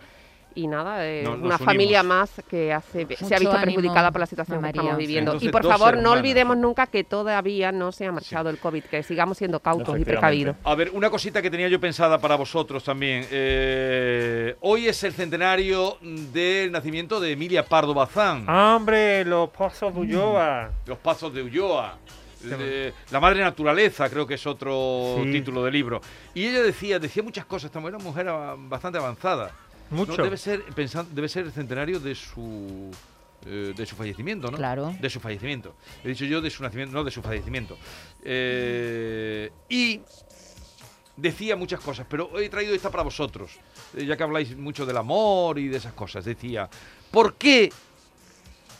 Y 0.57 0.67
nada, 0.67 1.05
eh, 1.05 1.21
nos 1.23 1.37
una 1.39 1.57
familia 1.57 2.01
más 2.01 2.31
que 2.49 2.71
hace, 2.71 3.05
se 3.17 3.35
ha 3.35 3.39
visto 3.39 3.51
ánimo 3.53 3.65
perjudicada 3.75 4.09
por 4.11 4.21
la 4.21 4.25
situación 4.25 4.57
a 4.59 4.59
que 4.59 4.65
María. 4.67 4.81
estamos 4.83 4.97
viviendo. 4.97 5.31
entonces 5.31 5.49
y 5.49 5.51
por 5.51 5.65
favor, 5.67 5.97
no 5.97 6.11
olvidemos 6.13 6.55
nunca 6.55 6.87
que 6.87 7.03
todavía 7.03 7.73
no 7.73 7.91
se 7.91 8.05
ha 8.05 8.11
marchado 8.13 8.49
el 8.49 8.57
COVID, 8.57 8.83
que 8.85 9.03
sigamos 9.03 9.37
siendo 9.37 9.59
cautos 9.59 9.99
y 9.99 10.05
precavidos. 10.05 10.55
A 10.63 10.73
ver, 10.75 10.91
una 10.93 11.09
cosita 11.09 11.41
que 11.41 11.51
tenía 11.51 11.67
yo 11.67 11.79
pensada 11.81 12.19
para 12.19 12.35
vosotros 12.37 12.83
también. 12.85 13.25
Eh, 13.31 14.55
hoy 14.61 14.87
es 14.87 15.03
el 15.03 15.11
centenario 15.13 15.97
del 16.01 16.71
nacimiento 16.71 17.19
de 17.19 17.33
Emilia 17.33 17.65
Pardo 17.65 17.93
Bazán. 17.93 18.45
Ah, 18.47 18.75
hombre, 18.77 19.25
los 19.25 19.49
pozos 19.49 19.93
de 19.93 19.99
Ulloa. 19.99 20.69
Los 20.85 20.97
Pasos 20.99 21.33
de 21.33 21.43
Ulloa. 21.43 21.97
de- 22.45 22.93
la 23.09 23.19
madre 23.19 23.41
naturaleza, 23.41 24.07
creo 24.07 24.27
que 24.27 24.35
es 24.35 24.45
otro 24.45 25.15
Sí. 25.23 25.31
título 25.31 25.63
del 25.63 25.73
libro. 25.73 25.99
Y 26.35 26.45
ella 26.45 26.61
decía, 26.61 26.99
decía 26.99 27.23
muchas 27.23 27.43
cosas, 27.45 27.65
esta 27.65 27.79
mujer 27.79 27.95
era 27.95 28.33
una 28.35 28.55
mujer 28.55 28.67
bastante 28.69 28.99
avanzada. 28.99 29.49
Mucho. 29.89 30.17
No, 30.17 30.23
debe 30.23 30.37
ser 30.37 30.63
pensan- 30.75 31.07
debe 31.11 31.29
ser 31.29 31.45
el 31.45 31.51
centenario 31.51 31.99
de 31.99 32.15
su 32.15 32.91
eh, 33.45 33.73
de 33.75 33.85
su 33.85 33.95
fallecimiento, 33.95 34.49
¿no? 34.49 34.57
Claro. 34.57 34.95
De 34.99 35.09
su 35.09 35.19
fallecimiento. 35.19 35.75
He 36.03 36.07
dicho 36.09 36.25
yo 36.25 36.41
de 36.41 36.49
su 36.49 36.63
nacimiento, 36.63 36.93
no 36.95 37.03
de 37.03 37.11
su 37.11 37.21
fallecimiento. 37.21 37.77
Eh, 38.23 39.51
y 39.69 40.01
decía 41.15 41.55
muchas 41.55 41.79
cosas, 41.79 42.07
pero 42.09 42.37
he 42.39 42.49
traído 42.49 42.73
esta 42.73 42.89
para 42.89 43.03
vosotros, 43.03 43.51
eh, 43.95 44.05
ya 44.05 44.17
que 44.17 44.23
habláis 44.23 44.57
mucho 44.57 44.85
del 44.85 44.97
amor 44.97 45.59
y 45.59 45.67
de 45.67 45.77
esas 45.77 45.93
cosas. 45.93 46.25
Decía, 46.25 46.67
¿por 47.11 47.35
qué? 47.35 47.71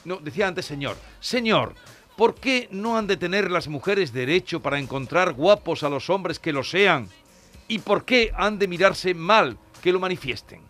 No, 0.04 0.18
decía 0.18 0.48
antes 0.48 0.66
señor, 0.66 0.98
señor, 1.20 1.76
¿por 2.18 2.36
qué 2.36 2.68
no 2.72 2.98
han 2.98 3.08
de 3.08 3.18
tener 3.18 3.52
las 3.52 3.68
mujeres 3.68 4.12
derecho 4.14 4.62
para 4.62 4.80
encontrar 4.80 5.34
guapos 5.34 5.84
a 5.84 5.90
los 5.90 6.10
hombres 6.10 6.40
que 6.40 6.52
lo 6.54 6.64
sean? 6.64 7.08
¿Y 7.68 7.80
por 7.80 8.04
qué 8.06 8.32
han 8.36 8.60
de 8.60 8.68
mirarse 8.68 9.14
mal 9.14 9.58
que 9.82 9.92
lo 9.92 10.00
manifiesten? 10.00 10.62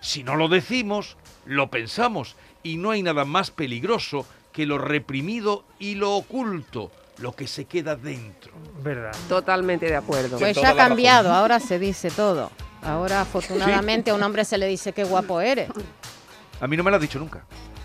Si 0.00 0.22
no 0.22 0.36
lo 0.36 0.48
decimos, 0.48 1.16
lo 1.44 1.70
pensamos, 1.70 2.36
y 2.62 2.76
no 2.76 2.90
hay 2.90 3.02
nada 3.02 3.24
más 3.24 3.50
peligroso 3.50 4.26
que 4.52 4.66
lo 4.66 4.78
reprimido 4.78 5.64
y 5.78 5.94
lo 5.94 6.14
oculto, 6.14 6.90
lo 7.18 7.32
que 7.32 7.46
se 7.46 7.66
queda 7.66 7.96
dentro. 7.96 8.52
Verdad. 8.82 9.14
Totalmente 9.28 9.86
de 9.86 9.96
acuerdo. 9.96 10.38
Pues 10.38 10.56
ya 10.56 10.70
ha 10.70 10.76
cambiado, 10.76 11.32
ahora 11.32 11.60
se 11.60 11.78
dice 11.78 12.10
todo. 12.10 12.50
Ahora, 12.82 13.20
afortunadamente, 13.20 14.10
a 14.10 14.14
un 14.14 14.22
hombre 14.22 14.44
se 14.44 14.56
le 14.58 14.66
dice 14.66 14.92
qué 14.92 15.04
guapo 15.04 15.40
eres. 15.40 15.70
A 16.60 16.66
mí 16.66 16.76
no 16.76 16.82
me 16.82 16.90
lo 16.90 16.96
has 16.96 17.02
dicho 17.02 17.18
nunca. 17.18 17.44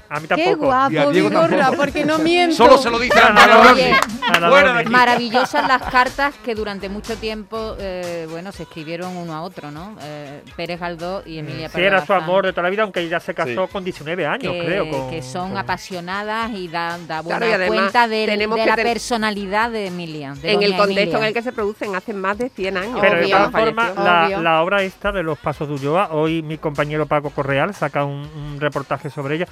A 0.09 0.19
mí 0.19 0.27
Qué 0.27 0.35
tampoco. 0.35 0.65
guapo, 0.67 0.91
Y 0.93 0.97
a 0.97 1.09
Diego 1.09 1.29
Vigorra, 1.29 1.71
porque 1.75 2.05
no 2.05 2.17
miento. 2.19 2.55
Solo 2.55 2.77
se 2.77 2.89
lo 2.91 2.99
dice 2.99 3.19
Ah, 3.19 3.27
Ana 3.29 3.73
de. 3.73 4.85
Maravillosas 4.89 5.67
las 5.67 5.81
cartas 5.83 6.33
que 6.43 6.55
durante 6.55 6.89
mucho 6.89 7.15
tiempo, 7.17 7.75
eh, 7.79 8.27
bueno, 8.29 8.51
se 8.51 8.63
escribieron 8.63 9.15
uno 9.17 9.33
a 9.33 9.41
otro, 9.41 9.71
¿no? 9.71 9.95
Eh, 10.01 10.41
Pérez 10.55 10.79
Galdós 10.79 11.25
y 11.25 11.39
Emilia 11.39 11.69
Sí, 11.69 11.81
era 11.81 12.05
su 12.05 12.13
amor 12.13 12.45
de 12.45 12.51
toda 12.53 12.63
la 12.63 12.69
vida, 12.69 12.83
aunque 12.83 13.01
ella 13.01 13.19
se 13.19 13.33
casó 13.33 13.65
Sí. 13.65 13.71
con 13.71 13.83
19 13.83 14.25
años, 14.25 14.53
que, 14.53 14.65
creo. 14.65 14.89
con- 14.89 15.09
que 15.09 15.21
son 15.21 15.49
con- 15.49 15.57
apasionadas 15.57 16.51
y 16.51 16.67
da, 16.67 16.97
da 17.07 17.21
buena 17.21 17.39
Claro, 17.39 17.51
y 17.51 17.53
además 17.55 17.79
cuenta 17.79 18.07
del- 18.07 18.25
tenemos 18.29 18.55
de 18.57 18.63
que 18.63 18.69
la 18.69 18.75
ten- 18.75 18.85
personalidad 18.87 19.71
de 19.71 19.87
Emilia. 19.87 20.33
de 20.41 20.51
en 20.53 20.63
el 20.63 20.71
contexto 20.75 21.01
Emilia. 21.01 21.17
en 21.19 21.23
el 21.25 21.33
que 21.33 21.41
se 21.41 21.51
producen 21.51 21.95
hace 21.95 22.13
más 22.13 22.37
de 22.37 22.49
100 22.49 22.77
años. 22.77 22.97
Pero 23.01 23.15
de 23.15 23.21
Obvio. 23.25 23.35
todas 23.37 23.51
cuando 23.51 23.69
formas, 23.71 23.95
la, 23.95 24.41
la 24.41 24.61
obra 24.61 24.83
esta 24.83 25.11
de 25.11 25.23
los 25.23 25.37
Pasos 25.39 25.67
de 25.67 25.73
Ulloa, 25.75 26.09
hoy 26.11 26.41
mi 26.41 26.57
compañero 26.57 27.05
Paco 27.05 27.29
Correal 27.29 27.73
saca 27.73 28.03
un, 28.05 28.29
un 28.35 28.57
reportaje 28.59 29.09
sobre 29.09 29.35
ella 29.35 29.47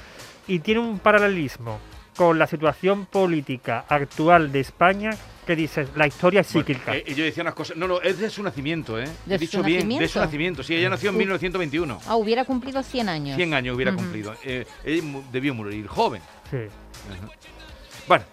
y 0.47 0.59
tiene 0.59 0.79
un 0.81 0.99
paralelismo 0.99 1.79
con 2.15 2.37
la 2.37 2.45
situación 2.47 3.05
política 3.07 3.85
actual 3.89 4.51
de 4.51 4.59
España 4.59 5.11
que 5.47 5.55
dice 5.55 5.87
la 5.95 6.07
historia 6.07 6.41
es 6.41 6.53
Bueno, 6.53 6.67
cíclica. 6.67 6.95
eh, 6.95 7.03
yo 7.15 7.23
decía 7.25 7.43
unas 7.43 7.53
cosas. 7.55 7.75
No, 7.75 7.87
no, 7.87 7.99
es 8.01 8.17
de 8.19 8.29
su 8.29 8.41
nacimiento, 8.43 8.97
¿eh? 8.99 9.07
¿De 9.25 9.35
He 9.35 9.37
su 9.39 9.41
dicho 9.41 9.63
bien, 9.63 9.79
de 9.89 9.95
su 10.07 10.19
nacimiento? 10.19 10.19
nacimiento. 10.21 10.63
Sí, 10.63 10.75
ella 10.75 10.89
nació 10.89 11.09
en 11.09 11.17
1921. 11.17 11.99
Ah, 12.07 12.15
hubiera 12.15 12.45
cumplido 12.45 12.81
100 12.81 13.09
años. 13.09 13.35
100 13.35 13.53
años 13.53 13.75
hubiera 13.75 13.93
cumplido. 13.93 14.35
Eh, 14.43 14.65
ella 14.85 15.03
debió 15.31 15.53
morir 15.53 15.85
joven. 15.87 16.21
Sí. 16.49 16.57
Ajá. 17.11 17.33
Bueno, 18.07 18.23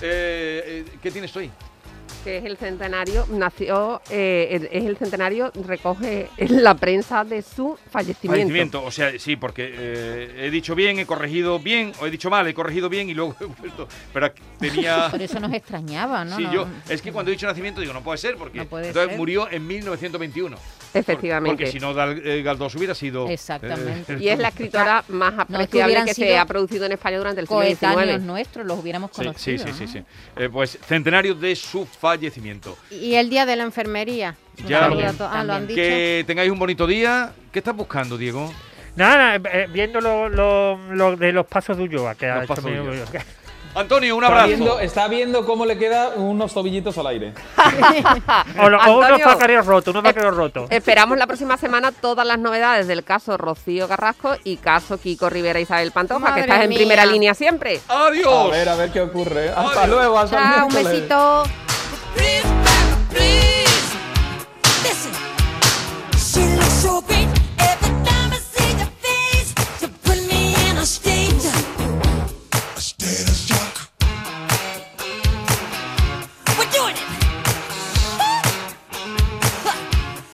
eh, 0.00 0.84
eh, 0.86 0.92
¿qué 1.02 1.10
tienes 1.10 1.30
tú 1.32 1.40
ahí? 1.40 1.50
Que 2.24 2.38
es 2.38 2.44
el 2.46 2.56
centenario, 2.56 3.26
nació, 3.30 4.00
eh, 4.10 4.68
es 4.72 4.84
el 4.86 4.96
centenario, 4.96 5.52
recoge 5.66 6.28
la 6.38 6.74
prensa 6.74 7.22
de 7.22 7.42
su 7.42 7.78
fallecimiento. 7.90 8.28
Fallecimiento, 8.32 8.82
o 8.82 8.90
sea, 8.90 9.16
sí, 9.18 9.36
porque 9.36 9.70
eh, 9.72 10.44
he 10.46 10.50
dicho 10.50 10.74
bien, 10.74 10.98
he 10.98 11.04
corregido 11.06 11.58
bien, 11.58 11.92
o 12.00 12.06
he 12.06 12.10
dicho 12.10 12.30
mal, 12.30 12.46
he 12.48 12.54
corregido 12.54 12.88
bien 12.88 13.10
y 13.10 13.14
luego 13.14 13.36
he 13.40 13.44
vuelto. 13.44 13.86
Pero 14.12 14.32
tenía. 14.58 15.08
Por 15.10 15.20
eso 15.20 15.38
nos 15.38 15.52
extrañaba, 15.52 16.24
¿no? 16.24 16.36
sí, 16.36 16.44
No- 16.44 16.52
yo. 16.54 16.66
Es 16.88 17.02
que 17.02 17.12
cuando 17.12 17.30
he 17.30 17.34
dicho 17.34 17.46
nacimiento 17.46 17.80
digo, 17.82 17.92
no 17.92 18.02
puede 18.02 18.18
ser, 18.18 18.36
porque 18.36 18.58
No 18.58 18.66
puede 18.66 18.88
entonces 18.88 19.10
ser. 19.10 19.18
murió 19.18 19.48
en 19.50 19.66
1921. 19.66 20.56
Efectivamente. 20.94 21.56
Porque 21.64 21.72
si 21.72 21.80
no, 21.80 21.92
Dal- 21.92 22.22
eh, 22.24 22.42
Galdós 22.42 22.74
hubiera 22.76 22.94
sido. 22.94 23.28
Exactamente. 23.28 24.14
eh, 24.14 24.18
Y 24.24 24.28
es 24.28 24.38
la 24.38 24.48
escritora 24.48 25.04
más 25.08 25.38
apreciable 25.38 26.04
que 26.06 26.14
se 26.14 26.38
ha 26.38 26.46
producido 26.46 26.86
en 26.86 26.92
España 26.92 27.18
durante 27.18 27.40
el 27.42 27.46
siglo 27.48 27.62
XIX. 27.64 28.22
nuestros, 28.22 28.64
los 28.64 28.78
hubiéramos 28.78 29.10
Sí, 29.12 29.16
sí, 29.18 29.24
conocido. 29.24 29.66
sí, 29.66 29.72
sí, 29.74 29.84
¿no? 29.84 29.92
sí. 29.92 30.02
Eh, 30.36 30.48
pues 30.50 30.78
centenario 30.86 31.34
de 31.34 31.54
su 31.56 31.84
fallecimiento. 31.84 32.13
Y 32.90 33.14
el 33.14 33.30
día 33.30 33.46
de 33.46 33.56
la 33.56 33.62
enfermería. 33.64 34.36
Ya. 34.66 34.86
a 34.86 35.40
Ah, 35.40 35.44
lo 35.44 35.52
han 35.54 35.66
dicho. 35.66 35.76
Que 35.76 36.24
tengáis 36.26 36.50
un 36.50 36.58
bonito 36.58 36.86
día. 36.86 37.32
¿Qué 37.52 37.58
estás 37.60 37.74
buscando, 37.76 38.16
Diego? 38.16 38.52
Nada, 38.96 39.36
eh, 39.36 39.66
viendo 39.70 40.00
lo, 40.00 40.28
lo- 40.28 40.76
lo 40.92 41.16
de 41.16 41.32
los 41.32 41.46
Pasos 41.46 41.76
de 41.76 41.82
Ulloa, 41.82 42.14
que 42.14 42.26
ha 42.26 42.36
Los 42.36 42.44
hecho 42.44 42.54
Pasos 42.54 42.70
de 42.70 42.80
Ulloa. 42.80 43.06
Antonio, 43.76 44.14
un 44.14 44.22
Está 44.22 44.32
abrazo. 44.36 44.46
viendo, 44.48 44.78
está 44.78 45.08
viendo 45.08 45.44
cómo 45.44 45.66
le 45.66 45.76
queda 45.76 46.10
unos 46.10 46.54
tobillitos 46.54 46.96
al 46.96 47.08
aire. 47.08 47.32
O, 48.60 48.68
lo- 48.70 48.78
o 48.78 48.98
unos 48.98 49.10
Antonio, 49.10 49.26
vaqueros 49.26 49.66
rotos, 49.66 49.90
unos 49.92 50.02
vaqueros 50.04 50.36
rotos. 50.36 50.70
Esperamos 50.70 51.18
la 51.18 51.26
próxima 51.26 51.56
semana 51.56 51.90
todas 51.90 52.24
las 52.24 52.38
novedades 52.38 52.86
del 52.86 53.02
caso 53.02 53.36
Rocío 53.36 53.88
Carrasco 53.88 54.36
y 54.44 54.58
caso 54.58 54.98
Kiko 54.98 55.28
Rivera 55.28 55.58
Isabel 55.58 55.90
Pantoja, 55.90 56.20
Madre 56.20 56.34
que 56.34 56.40
estás 56.42 56.64
en 56.64 56.72
primera 56.74 57.04
línea 57.04 57.34
siempre. 57.34 57.80
A 57.88 58.06
Adiós. 58.06 58.50
ver, 58.52 58.68
a 58.68 58.76
ver 58.76 58.90
qué 58.92 59.00
ocurre. 59.00 59.48
Hasta 59.48 59.82
Adiós. 59.82 59.88
luego, 59.88 60.18
hasta 60.20 60.36
Chao, 60.54 60.66
un 60.68 60.74
besito. 60.74 61.42
please, 62.14 62.44
baby, 62.66 62.94
please. 63.14 63.88
Listen, 64.84 65.12
she 66.16 66.42
looks 66.56 66.74
so 66.82 67.00
great. 67.02 67.33